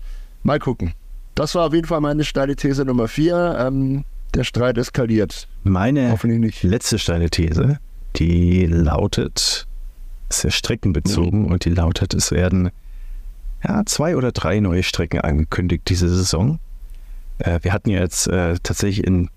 Mal 0.43 0.59
gucken. 0.59 0.93
Das 1.35 1.55
war 1.55 1.67
auf 1.67 1.73
jeden 1.73 1.87
Fall 1.87 2.01
meine 2.01 2.23
steile 2.23 2.55
These 2.55 2.85
Nummer 2.85 3.07
4. 3.07 3.57
Ähm, 3.59 4.05
der 4.33 4.43
Streit 4.43 4.77
eskaliert. 4.77 5.47
Meine 5.63 6.17
letzte 6.61 6.97
steile 6.97 7.29
These, 7.29 7.79
die 8.15 8.65
lautet, 8.65 9.67
ist 10.29 10.41
sehr 10.41 10.51
streckenbezogen 10.51 11.45
und 11.45 11.65
die 11.65 11.69
lautet, 11.69 12.13
es 12.13 12.31
werden 12.31 12.71
ja, 13.63 13.83
zwei 13.85 14.17
oder 14.17 14.31
drei 14.31 14.59
neue 14.59 14.83
Strecken 14.83 15.21
angekündigt 15.21 15.83
diese 15.87 16.09
Saison. 16.09 16.59
Äh, 17.39 17.59
wir 17.61 17.73
hatten 17.73 17.89
ja 17.89 17.99
jetzt 17.99 18.27
äh, 18.27 18.55
tatsächlich 18.61 19.05
in 19.05 19.29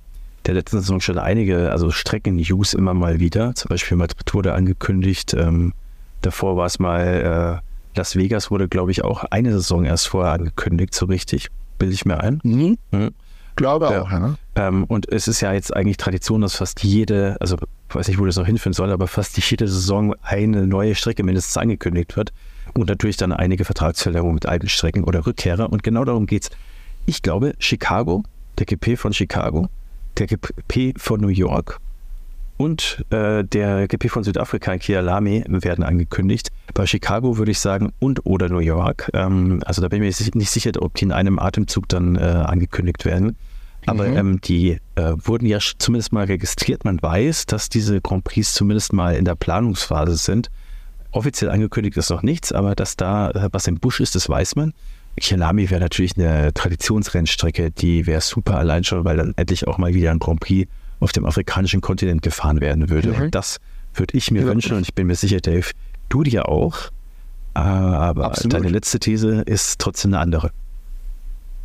der 0.46 0.54
letzten 0.54 0.78
Saison 0.80 1.00
schon 1.00 1.18
einige, 1.18 1.70
also 1.70 1.90
Strecken-News 1.90 2.74
immer 2.74 2.94
mal 2.94 3.20
wieder. 3.20 3.54
Zum 3.54 3.68
Beispiel 3.68 3.96
Madrid 3.96 4.32
wurde 4.32 4.54
angekündigt. 4.54 5.34
Ähm, 5.34 5.74
davor 6.22 6.56
war 6.56 6.66
es 6.66 6.78
mal 6.78 7.62
äh, 7.62 7.96
Las 7.96 8.16
Vegas 8.16 8.50
wurde, 8.50 8.68
glaube 8.68 8.90
ich, 8.90 9.04
auch 9.04 9.24
eine 9.24 9.52
Saison 9.52 9.84
erst 9.84 10.08
vorher 10.08 10.32
angekündigt, 10.32 10.94
so 10.94 11.06
richtig. 11.06 11.48
Bilde 11.78 11.94
ich 11.94 12.04
mir 12.04 12.20
ein. 12.20 12.40
Mhm. 12.42 12.78
Mhm. 12.90 13.10
Glaube 13.56 13.86
Ja. 13.86 14.02
auch, 14.02 14.10
ja. 14.10 14.34
Ähm, 14.54 14.84
und 14.84 15.10
es 15.10 15.28
ist 15.28 15.40
ja 15.40 15.52
jetzt 15.52 15.74
eigentlich 15.74 15.96
Tradition, 15.96 16.42
dass 16.42 16.56
fast 16.56 16.82
jede, 16.82 17.36
also 17.40 17.56
weiß 17.88 18.08
nicht, 18.08 18.18
wo 18.18 18.26
das 18.26 18.36
noch 18.36 18.46
hinführen 18.46 18.74
soll, 18.74 18.92
aber 18.92 19.06
fast 19.06 19.38
jede 19.50 19.66
Saison 19.66 20.14
eine 20.22 20.66
neue 20.66 20.94
Strecke 20.94 21.22
mindestens 21.22 21.56
angekündigt 21.56 22.16
wird. 22.16 22.32
Und 22.74 22.88
natürlich 22.88 23.16
dann 23.16 23.32
einige 23.32 23.64
Vertragsverlängerungen 23.64 24.34
mit 24.34 24.46
alten 24.46 24.68
Strecken 24.68 25.04
oder 25.04 25.26
Rückkehrer. 25.26 25.70
Und 25.72 25.82
genau 25.82 26.04
darum 26.04 26.26
geht's. 26.26 26.50
Ich 27.06 27.22
glaube, 27.22 27.54
Chicago, 27.58 28.24
der 28.58 28.66
GP 28.66 28.98
von 28.98 29.12
Chicago, 29.12 29.68
der 30.18 30.26
GP 30.26 30.94
von 30.98 31.20
New 31.20 31.28
York 31.28 31.78
und 32.56 33.04
äh, 33.10 33.44
der 33.44 33.86
GP 33.88 34.08
von 34.10 34.24
Südafrika 34.24 34.72
in 34.72 34.78
Kialami 34.80 35.44
werden 35.46 35.84
angekündigt. 35.84 36.50
Bei 36.74 36.86
Chicago 36.86 37.38
würde 37.38 37.50
ich 37.50 37.58
sagen 37.60 37.92
und 37.98 38.24
oder 38.24 38.48
New 38.48 38.58
York. 38.60 39.10
Ähm, 39.12 39.62
also 39.66 39.82
da 39.82 39.88
bin 39.88 40.02
ich 40.02 40.20
mir 40.20 40.30
nicht 40.34 40.50
sicher, 40.50 40.72
ob 40.80 40.94
die 40.94 41.04
in 41.04 41.12
einem 41.12 41.38
Atemzug 41.38 41.88
dann 41.88 42.16
äh, 42.16 42.20
angekündigt 42.20 43.04
werden. 43.04 43.36
Aber 43.86 44.08
Mhm. 44.08 44.16
ähm, 44.16 44.40
die 44.40 44.78
äh, 44.96 45.12
wurden 45.24 45.46
ja 45.46 45.58
zumindest 45.78 46.12
mal 46.12 46.24
registriert. 46.24 46.84
Man 46.84 47.00
weiß, 47.00 47.46
dass 47.46 47.68
diese 47.68 48.00
Grand 48.00 48.24
Prix 48.24 48.54
zumindest 48.54 48.92
mal 48.92 49.14
in 49.14 49.24
der 49.24 49.36
Planungsphase 49.36 50.16
sind. 50.16 50.48
Offiziell 51.12 51.50
angekündigt 51.50 51.96
ist 51.96 52.10
noch 52.10 52.22
nichts, 52.22 52.52
aber 52.52 52.74
dass 52.74 52.96
da 52.96 53.30
äh, 53.30 53.48
was 53.52 53.66
im 53.68 53.78
Busch 53.78 54.00
ist, 54.00 54.14
das 54.14 54.28
weiß 54.28 54.56
man. 54.56 54.72
Kialami 55.18 55.70
wäre 55.70 55.80
natürlich 55.80 56.16
eine 56.18 56.52
Traditionsrennstrecke, 56.52 57.70
die 57.70 58.06
wäre 58.06 58.20
super 58.20 58.58
allein 58.58 58.84
schon, 58.84 59.04
weil 59.04 59.16
dann 59.16 59.32
endlich 59.36 59.66
auch 59.66 59.78
mal 59.78 59.94
wieder 59.94 60.10
ein 60.10 60.18
Grand 60.18 60.40
Prix 60.40 60.68
auf 61.00 61.12
dem 61.12 61.24
afrikanischen 61.26 61.80
Kontinent 61.80 62.22
gefahren 62.22 62.60
werden 62.60 62.88
würde. 62.90 63.08
Mhm. 63.08 63.22
Und 63.22 63.34
das 63.34 63.58
würde 63.94 64.16
ich 64.16 64.30
mir 64.30 64.42
Ja. 64.42 64.46
wünschen 64.48 64.76
und 64.76 64.82
ich 64.82 64.94
bin 64.94 65.06
mir 65.06 65.14
sicher, 65.14 65.40
Dave, 65.40 65.70
du 66.08 66.22
dir 66.22 66.48
auch. 66.48 66.76
Aber 67.54 68.26
Absolut. 68.26 68.52
deine 68.52 68.68
letzte 68.68 68.98
These 68.98 69.42
ist 69.46 69.78
trotzdem 69.78 70.12
eine 70.12 70.20
andere. 70.20 70.50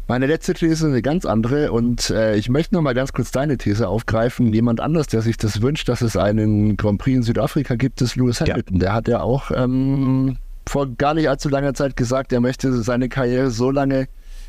Meine 0.07 0.25
letzte 0.25 0.53
These 0.53 0.73
ist 0.73 0.83
eine 0.83 1.01
ganz 1.01 1.25
andere 1.25 1.71
und 1.71 2.09
äh, 2.09 2.35
ich 2.35 2.49
möchte 2.49 2.75
noch 2.75 2.81
mal 2.81 2.93
ganz 2.93 3.13
kurz 3.13 3.31
deine 3.31 3.57
These 3.57 3.87
aufgreifen. 3.87 4.51
Jemand 4.53 4.79
anders, 4.81 5.07
der 5.07 5.21
sich 5.21 5.37
das 5.37 5.61
wünscht, 5.61 5.87
dass 5.87 6.01
es 6.01 6.17
einen 6.17 6.75
Grand 6.75 6.99
Prix 6.99 7.17
in 7.17 7.23
Südafrika 7.23 7.75
gibt, 7.75 8.01
ist 8.01 8.15
Lewis 8.15 8.41
Hamilton. 8.41 8.75
Ja. 8.77 8.79
Der 8.79 8.93
hat 8.93 9.07
ja 9.07 9.21
auch 9.21 9.51
ähm, 9.53 10.37
vor 10.67 10.87
gar 10.87 11.13
nicht 11.13 11.29
allzu 11.29 11.49
langer 11.49 11.73
Zeit 11.73 11.95
gesagt, 11.95 12.33
er 12.33 12.41
möchte 12.41 12.73
seine 12.81 13.07
Karriere 13.09 13.51
so 13.51 13.71
lange 13.71 14.07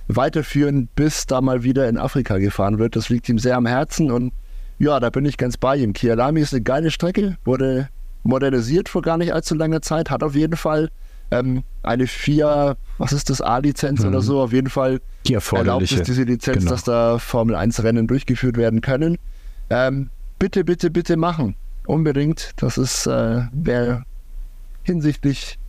weiterführen, 0.08 0.88
bis 0.96 1.26
da 1.26 1.40
mal 1.40 1.62
wieder 1.62 1.88
in 1.88 1.96
Afrika 1.96 2.38
gefahren 2.38 2.78
wird. 2.78 2.96
Das 2.96 3.08
liegt 3.08 3.28
ihm 3.28 3.38
sehr 3.38 3.56
am 3.56 3.66
Herzen 3.66 4.10
und 4.10 4.32
ja, 4.82 4.98
da 4.98 5.10
bin 5.10 5.24
ich 5.24 5.36
ganz 5.36 5.56
bei 5.56 5.76
ihm. 5.76 5.92
Kialami 5.92 6.40
ist 6.40 6.52
eine 6.52 6.62
geile 6.62 6.90
Strecke, 6.90 7.36
wurde 7.44 7.88
modernisiert 8.24 8.88
vor 8.88 9.02
gar 9.02 9.16
nicht 9.16 9.32
allzu 9.32 9.54
langer 9.54 9.80
Zeit, 9.80 10.10
hat 10.10 10.24
auf 10.24 10.34
jeden 10.34 10.56
Fall 10.56 10.90
ähm, 11.30 11.62
eine 11.84 12.08
vier, 12.08 12.76
was 12.98 13.12
ist 13.12 13.30
das, 13.30 13.40
A-Lizenz 13.40 14.00
mhm. 14.00 14.08
oder 14.08 14.22
so, 14.22 14.40
auf 14.42 14.52
jeden 14.52 14.70
Fall 14.70 15.00
Die 15.28 15.34
erlaubt 15.34 15.90
es 15.90 16.02
diese 16.02 16.24
Lizenz, 16.24 16.58
genau. 16.58 16.70
dass 16.72 16.82
da 16.82 17.18
Formel 17.18 17.54
1 17.54 17.84
Rennen 17.84 18.08
durchgeführt 18.08 18.56
werden 18.56 18.80
können. 18.80 19.18
Ähm, 19.70 20.10
bitte, 20.40 20.64
bitte, 20.64 20.90
bitte 20.90 21.16
machen. 21.16 21.54
Unbedingt. 21.86 22.50
Das 22.56 22.76
ist 22.76 23.06
äh, 23.06 23.42
wäre 23.52 24.02
hinsichtlich 24.82 25.60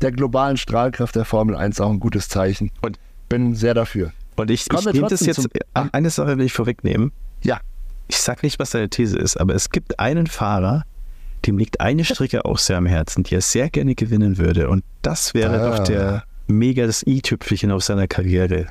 der 0.00 0.10
globalen 0.10 0.56
Strahlkraft 0.56 1.16
der 1.16 1.26
Formel 1.26 1.54
1 1.54 1.82
auch 1.82 1.90
ein 1.90 2.00
gutes 2.00 2.30
Zeichen. 2.30 2.70
Und 2.80 2.98
bin 3.28 3.54
sehr 3.54 3.74
dafür. 3.74 4.12
Und 4.36 4.50
ich, 4.50 4.66
ich 4.72 4.92
nehme 4.92 5.08
das 5.08 5.20
jetzt, 5.26 5.46
eine 5.74 6.08
Sache 6.08 6.38
will 6.38 6.46
ich 6.46 6.54
vorwegnehmen. 6.54 7.12
Ja. 7.42 7.60
Ich 8.08 8.18
sage 8.18 8.40
nicht, 8.42 8.58
was 8.58 8.70
deine 8.70 8.88
These 8.88 9.18
ist, 9.18 9.36
aber 9.36 9.54
es 9.54 9.70
gibt 9.70 9.98
einen 9.98 10.26
Fahrer, 10.26 10.84
dem 11.46 11.58
liegt 11.58 11.80
eine 11.80 12.04
Strecke 12.04 12.44
auch 12.44 12.58
sehr 12.58 12.76
am 12.76 12.86
Herzen, 12.86 13.22
die 13.22 13.34
er 13.34 13.40
sehr 13.40 13.70
gerne 13.70 13.94
gewinnen 13.94 14.38
würde. 14.38 14.68
Und 14.68 14.84
das 15.02 15.34
wäre 15.34 15.60
ah. 15.60 15.70
doch 15.70 15.84
der 15.84 16.24
mega 16.46 16.86
das 16.86 17.02
i-Tüpfelchen 17.06 17.70
auf 17.70 17.84
seiner 17.84 18.06
Karriere. 18.06 18.66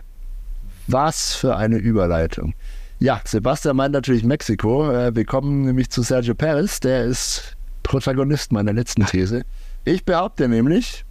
Was 0.88 1.34
für 1.34 1.56
eine 1.56 1.78
Überleitung. 1.78 2.54
Ja, 3.00 3.22
Sebastian 3.26 3.76
meint 3.76 3.94
natürlich 3.94 4.24
Mexiko. 4.24 4.92
Äh, 4.92 5.16
wir 5.16 5.26
kommen 5.26 5.64
nämlich 5.64 5.90
zu 5.90 6.02
Sergio 6.04 6.36
Perez, 6.36 6.80
der 6.80 7.06
ist 7.06 7.56
Protagonist 7.84 8.52
meiner 8.52 8.74
letzten 8.74 9.06
These. 9.06 9.44
Ich 9.86 10.06
behaupte 10.06 10.48
nämlich, 10.48 11.04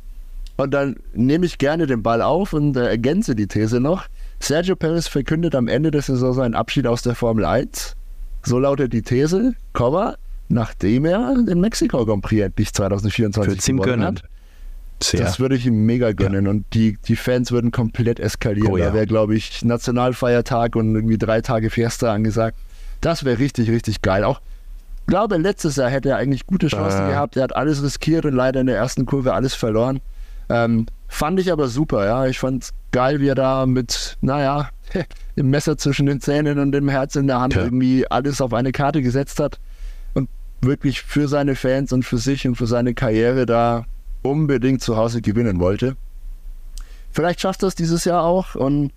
und 0.56 0.72
dann 0.72 0.96
nehme 1.12 1.46
ich 1.46 1.58
gerne 1.58 1.86
den 1.86 2.02
Ball 2.02 2.22
auf 2.22 2.52
und 2.52 2.76
äh, 2.76 2.88
ergänze 2.88 3.34
die 3.34 3.46
These 3.46 3.80
noch. 3.80 4.06
Sergio 4.40 4.76
Perez 4.76 5.06
verkündet 5.06 5.54
am 5.54 5.68
Ende 5.68 5.90
der 5.90 6.02
Saison 6.02 6.32
seinen 6.32 6.54
Abschied 6.54 6.86
aus 6.86 7.02
der 7.02 7.14
Formel 7.14 7.44
1. 7.44 7.96
So 8.44 8.58
lautet 8.58 8.92
die 8.92 9.02
These, 9.02 9.54
Komma, 9.72 10.16
nachdem 10.48 11.04
er 11.04 11.34
den 11.34 11.60
Mexiko 11.60 12.04
Grand 12.04 12.22
Prix 12.22 12.42
endlich 12.42 12.72
2024 12.72 13.64
gewonnen 13.64 13.82
gönnen. 13.82 14.06
hat. 14.06 14.22
Sehr. 15.02 15.20
Das 15.20 15.40
würde 15.40 15.56
ich 15.56 15.66
ihm 15.66 15.84
mega 15.84 16.12
gönnen 16.12 16.44
ja. 16.44 16.50
und 16.50 16.64
die, 16.74 16.96
die 17.08 17.16
Fans 17.16 17.50
würden 17.50 17.72
komplett 17.72 18.20
eskalieren. 18.20 18.70
Oh, 18.70 18.76
ja. 18.76 18.88
Da 18.88 18.94
wäre, 18.94 19.06
glaube 19.06 19.34
ich, 19.34 19.64
Nationalfeiertag 19.64 20.76
und 20.76 20.94
irgendwie 20.94 21.18
drei 21.18 21.40
Tage 21.40 21.70
Fiesta 21.70 22.12
angesagt. 22.12 22.56
Das 23.00 23.24
wäre 23.24 23.38
richtig, 23.38 23.68
richtig 23.68 24.02
geil. 24.02 24.22
Auch 24.22 24.40
ich 25.00 25.06
glaube, 25.08 25.36
letztes 25.36 25.76
Jahr 25.76 25.90
hätte 25.90 26.10
er 26.10 26.16
eigentlich 26.18 26.46
gute 26.46 26.68
Chancen 26.68 27.06
äh. 27.06 27.10
gehabt. 27.10 27.36
Er 27.36 27.42
hat 27.42 27.56
alles 27.56 27.82
riskiert 27.82 28.24
und 28.24 28.34
leider 28.34 28.60
in 28.60 28.68
der 28.68 28.76
ersten 28.76 29.04
Kurve 29.04 29.34
alles 29.34 29.54
verloren. 29.54 30.00
Ähm, 30.48 30.86
fand 31.12 31.38
ich 31.38 31.52
aber 31.52 31.68
super, 31.68 32.06
ja. 32.06 32.26
Ich 32.26 32.38
fand 32.38 32.64
es 32.64 32.72
geil, 32.90 33.20
wie 33.20 33.28
er 33.28 33.34
da 33.34 33.66
mit, 33.66 34.16
naja, 34.20 34.70
im 35.36 35.50
Messer 35.50 35.76
zwischen 35.76 36.06
den 36.06 36.20
Zähnen 36.20 36.58
und 36.58 36.72
dem 36.72 36.88
Herz 36.88 37.16
in 37.16 37.26
der 37.26 37.40
Hand 37.40 37.54
ja. 37.54 37.64
irgendwie 37.64 38.10
alles 38.10 38.40
auf 38.40 38.52
eine 38.54 38.72
Karte 38.72 39.02
gesetzt 39.02 39.38
hat 39.38 39.60
und 40.14 40.28
wirklich 40.62 41.02
für 41.02 41.28
seine 41.28 41.54
Fans 41.54 41.92
und 41.92 42.04
für 42.04 42.18
sich 42.18 42.46
und 42.46 42.56
für 42.56 42.66
seine 42.66 42.94
Karriere 42.94 43.46
da 43.46 43.84
unbedingt 44.22 44.82
zu 44.82 44.96
Hause 44.96 45.20
gewinnen 45.20 45.60
wollte. 45.60 45.96
Vielleicht 47.10 47.40
schafft 47.40 47.62
er 47.62 47.68
es 47.68 47.74
dieses 47.74 48.04
Jahr 48.04 48.24
auch 48.24 48.54
und 48.54 48.92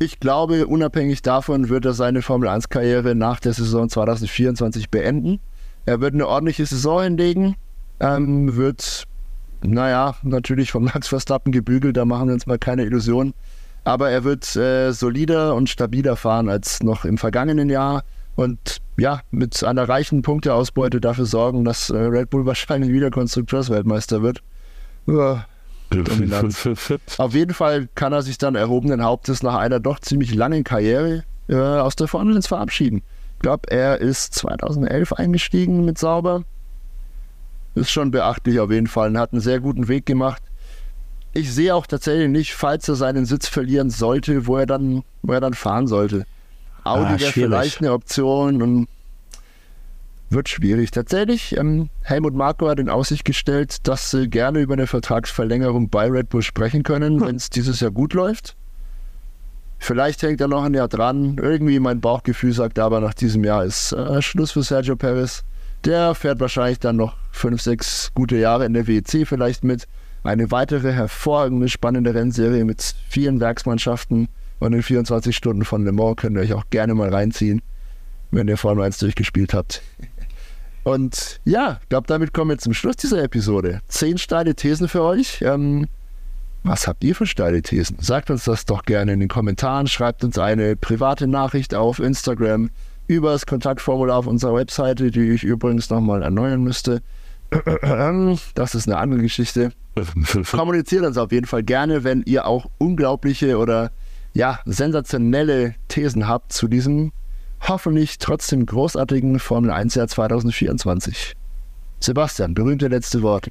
ich 0.00 0.20
glaube, 0.20 0.66
unabhängig 0.66 1.22
davon 1.22 1.68
wird 1.68 1.84
er 1.84 1.92
seine 1.92 2.22
Formel 2.22 2.48
1-Karriere 2.48 3.14
nach 3.14 3.40
der 3.40 3.52
Saison 3.52 3.88
2024 3.88 4.90
beenden. 4.90 5.40
Er 5.86 6.00
wird 6.00 6.14
eine 6.14 6.28
ordentliche 6.28 6.66
Saison 6.66 7.02
hinlegen, 7.02 7.56
ähm, 7.98 8.56
wird 8.56 9.07
naja, 9.62 10.16
natürlich 10.22 10.70
von 10.70 10.84
Max 10.84 11.08
Verstappen 11.08 11.52
gebügelt, 11.52 11.96
da 11.96 12.04
machen 12.04 12.28
wir 12.28 12.34
uns 12.34 12.46
mal 12.46 12.58
keine 12.58 12.84
Illusionen. 12.84 13.34
Aber 13.84 14.10
er 14.10 14.24
wird 14.24 14.54
äh, 14.56 14.92
solider 14.92 15.54
und 15.54 15.70
stabiler 15.70 16.16
fahren 16.16 16.48
als 16.48 16.82
noch 16.82 17.04
im 17.04 17.16
vergangenen 17.16 17.70
Jahr 17.70 18.02
und 18.36 18.78
ja, 18.96 19.20
mit 19.30 19.64
einer 19.64 19.88
reichen 19.88 20.22
Punkteausbeute 20.22 21.00
dafür 21.00 21.26
sorgen, 21.26 21.64
dass 21.64 21.90
äh, 21.90 21.96
Red 21.96 22.30
Bull 22.30 22.46
wahrscheinlich 22.46 22.90
wieder 22.90 23.10
Konstrukteursweltmeister 23.10 24.22
wird. 24.22 24.42
Ja, 25.06 25.46
Auf 27.18 27.34
jeden 27.34 27.54
Fall 27.54 27.88
kann 27.94 28.12
er 28.12 28.22
sich 28.22 28.38
dann 28.38 28.54
erhobenen 28.54 29.02
Hauptes 29.02 29.42
nach 29.42 29.54
einer 29.54 29.80
doch 29.80 29.98
ziemlich 30.00 30.34
langen 30.34 30.64
Karriere 30.64 31.24
äh, 31.48 31.56
aus 31.56 31.96
der 31.96 32.08
Formel 32.08 32.36
1 32.36 32.46
verabschieden. 32.46 33.02
Ich 33.36 33.40
glaube, 33.40 33.70
er 33.70 33.98
ist 33.98 34.34
2011 34.34 35.14
eingestiegen 35.14 35.84
mit 35.84 35.96
Sauber 35.96 36.42
ist 37.78 37.90
schon 37.90 38.10
beachtlich 38.10 38.60
auf 38.60 38.70
jeden 38.70 38.86
Fall 38.86 39.10
und 39.10 39.18
hat 39.18 39.32
einen 39.32 39.40
sehr 39.40 39.60
guten 39.60 39.88
Weg 39.88 40.06
gemacht. 40.06 40.42
Ich 41.32 41.52
sehe 41.52 41.74
auch 41.74 41.86
tatsächlich 41.86 42.28
nicht, 42.28 42.54
falls 42.54 42.88
er 42.88 42.94
seinen 42.94 43.26
Sitz 43.26 43.48
verlieren 43.48 43.90
sollte, 43.90 44.46
wo 44.46 44.56
er 44.56 44.66
dann, 44.66 45.02
wo 45.22 45.32
er 45.32 45.40
dann 45.40 45.54
fahren 45.54 45.86
sollte. 45.86 46.26
Audi 46.84 47.14
ah, 47.14 47.20
wäre 47.20 47.32
vielleicht 47.32 47.80
eine 47.80 47.92
Option 47.92 48.62
und 48.62 48.88
wird 50.30 50.48
schwierig. 50.48 50.90
Tatsächlich, 50.90 51.56
ähm, 51.56 51.90
Helmut 52.02 52.34
Marko 52.34 52.68
hat 52.68 52.78
in 52.78 52.88
Aussicht 52.88 53.24
gestellt, 53.24 53.86
dass 53.86 54.10
sie 54.10 54.28
gerne 54.28 54.60
über 54.60 54.74
eine 54.74 54.86
Vertragsverlängerung 54.86 55.88
bei 55.90 56.10
Red 56.10 56.28
Bull 56.28 56.42
sprechen 56.42 56.82
können, 56.82 57.20
hm. 57.20 57.26
wenn 57.26 57.36
es 57.36 57.50
dieses 57.50 57.80
Jahr 57.80 57.90
gut 57.90 58.14
läuft. 58.14 58.56
Vielleicht 59.78 60.22
hängt 60.22 60.40
er 60.40 60.48
noch 60.48 60.64
ein 60.64 60.74
Jahr 60.74 60.88
dran. 60.88 61.38
Irgendwie 61.40 61.78
mein 61.78 62.00
Bauchgefühl 62.00 62.52
sagt 62.52 62.78
aber, 62.78 63.00
nach 63.00 63.14
diesem 63.14 63.44
Jahr 63.44 63.64
ist 63.64 63.92
äh, 63.92 64.20
Schluss 64.20 64.52
für 64.52 64.62
Sergio 64.62 64.96
Perez. 64.96 65.44
Der 65.84 66.14
fährt 66.14 66.40
wahrscheinlich 66.40 66.78
dann 66.80 66.96
noch 66.96 67.16
fünf, 67.30 67.62
sechs 67.62 68.10
gute 68.14 68.36
Jahre 68.36 68.66
in 68.66 68.74
der 68.74 68.86
WEC 68.86 69.26
vielleicht 69.26 69.64
mit. 69.64 69.86
Eine 70.24 70.50
weitere 70.50 70.92
hervorragende, 70.92 71.68
spannende 71.68 72.14
Rennserie 72.14 72.64
mit 72.64 72.94
vielen 73.08 73.40
Werksmannschaften 73.40 74.28
und 74.58 74.72
in 74.72 74.82
24 74.82 75.36
Stunden 75.36 75.64
von 75.64 75.84
Le 75.84 75.92
Mans 75.92 76.16
könnt 76.16 76.36
ihr 76.36 76.42
euch 76.42 76.52
auch 76.52 76.64
gerne 76.70 76.94
mal 76.94 77.08
reinziehen, 77.08 77.62
wenn 78.30 78.48
ihr 78.48 78.56
Formel 78.56 78.84
1 78.84 78.98
durchgespielt 78.98 79.54
habt. 79.54 79.82
Und 80.82 81.40
ja, 81.44 81.78
ich 81.82 81.88
glaube, 81.88 82.06
damit 82.06 82.32
kommen 82.32 82.50
wir 82.50 82.58
zum 82.58 82.74
Schluss 82.74 82.96
dieser 82.96 83.22
Episode. 83.22 83.80
Zehn 83.88 84.18
steile 84.18 84.54
Thesen 84.54 84.88
für 84.88 85.02
euch. 85.02 85.42
Ähm, 85.42 85.86
was 86.64 86.88
habt 86.88 87.04
ihr 87.04 87.14
für 87.14 87.26
steile 87.26 87.62
Thesen? 87.62 87.98
Sagt 88.00 88.30
uns 88.30 88.44
das 88.44 88.64
doch 88.64 88.82
gerne 88.82 89.12
in 89.12 89.20
den 89.20 89.28
Kommentaren. 89.28 89.86
Schreibt 89.86 90.24
uns 90.24 90.38
eine 90.38 90.76
private 90.76 91.26
Nachricht 91.26 91.74
auf 91.74 91.98
Instagram 91.98 92.70
über 93.08 93.32
das 93.32 93.46
Kontaktformular 93.46 94.18
auf 94.18 94.26
unserer 94.26 94.54
Webseite, 94.54 95.10
die 95.10 95.30
ich 95.30 95.42
übrigens 95.42 95.90
nochmal 95.90 96.22
erneuern 96.22 96.62
müsste. 96.62 97.02
Das 98.54 98.74
ist 98.74 98.86
eine 98.86 98.98
andere 98.98 99.22
Geschichte. 99.22 99.72
Kommuniziert 100.52 101.04
uns 101.04 101.16
auf 101.16 101.32
jeden 101.32 101.46
Fall 101.46 101.62
gerne, 101.62 102.04
wenn 102.04 102.22
ihr 102.26 102.46
auch 102.46 102.66
unglaubliche 102.76 103.56
oder 103.58 103.90
ja, 104.34 104.60
sensationelle 104.66 105.74
Thesen 105.88 106.28
habt 106.28 106.52
zu 106.52 106.68
diesem 106.68 107.12
hoffentlich 107.66 108.18
trotzdem 108.18 108.66
großartigen 108.66 109.38
Formel 109.38 109.70
1 109.70 109.94
Jahr 109.94 110.06
2024. 110.06 111.34
Sebastian, 112.00 112.54
berühmte 112.54 112.88
letzte 112.88 113.22
Worte. 113.22 113.50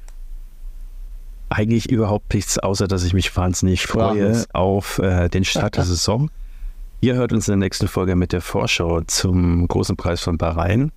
Eigentlich 1.50 1.90
überhaupt 1.90 2.32
nichts, 2.32 2.58
außer 2.58 2.86
dass 2.86 3.04
ich 3.04 3.14
mich 3.14 3.34
wahnsinnig 3.36 3.86
freue 3.86 4.44
auf 4.52 4.98
äh, 4.98 5.28
den 5.28 5.44
Start 5.44 5.76
der 5.76 5.84
Saison. 5.84 6.30
Ihr 7.00 7.14
hört 7.14 7.32
uns 7.32 7.46
in 7.46 7.52
der 7.52 7.66
nächsten 7.66 7.86
Folge 7.86 8.16
mit 8.16 8.32
der 8.32 8.40
Vorschau 8.40 9.02
zum 9.02 9.68
großen 9.68 9.96
Preis 9.96 10.20
von 10.20 10.36
Bahrain. 10.36 10.90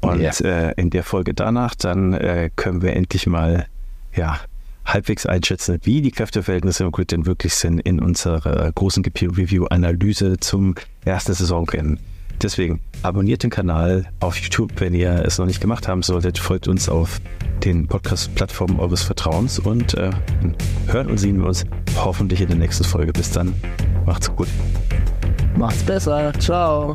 Und 0.00 0.20
yeah. 0.20 0.70
äh, 0.70 0.74
in 0.76 0.90
der 0.90 1.04
Folge 1.04 1.34
danach, 1.34 1.74
dann 1.74 2.12
äh, 2.12 2.50
können 2.56 2.82
wir 2.82 2.94
endlich 2.94 3.26
mal 3.26 3.66
ja, 4.14 4.40
halbwegs 4.84 5.26
einschätzen, 5.26 5.78
wie 5.82 6.02
die 6.02 6.10
Kräfteverhältnisse 6.10 6.84
im 6.84 6.90
Grid 6.90 7.12
denn 7.12 7.26
wirklich 7.26 7.54
sind 7.54 7.80
in 7.80 8.00
unserer 8.00 8.70
großen 8.72 9.02
GPU-Review-Analyse 9.02 10.38
zum 10.38 10.74
ersten 11.04 11.34
Saisonrennen. 11.34 12.00
Deswegen 12.42 12.80
abonniert 13.02 13.42
den 13.42 13.50
Kanal 13.50 14.06
auf 14.20 14.38
YouTube, 14.38 14.72
wenn 14.76 14.94
ihr 14.94 15.24
es 15.24 15.38
noch 15.38 15.46
nicht 15.46 15.60
gemacht 15.60 15.88
haben 15.88 16.02
solltet. 16.02 16.38
Folgt 16.38 16.68
uns 16.68 16.88
auf 16.88 17.20
den 17.64 17.88
Podcast-Plattformen 17.88 18.78
eures 18.78 19.02
Vertrauens 19.02 19.58
und 19.58 19.94
äh, 19.94 20.10
hören 20.86 21.08
und 21.08 21.18
sehen 21.18 21.40
wir 21.40 21.46
uns 21.46 21.64
hoffentlich 21.96 22.40
in 22.40 22.48
der 22.48 22.58
nächsten 22.58 22.84
Folge. 22.84 23.12
Bis 23.12 23.30
dann, 23.30 23.54
macht's 24.06 24.34
gut. 24.34 24.48
Macht's 25.58 25.82
besser. 25.82 26.32
Ciao. 26.38 26.94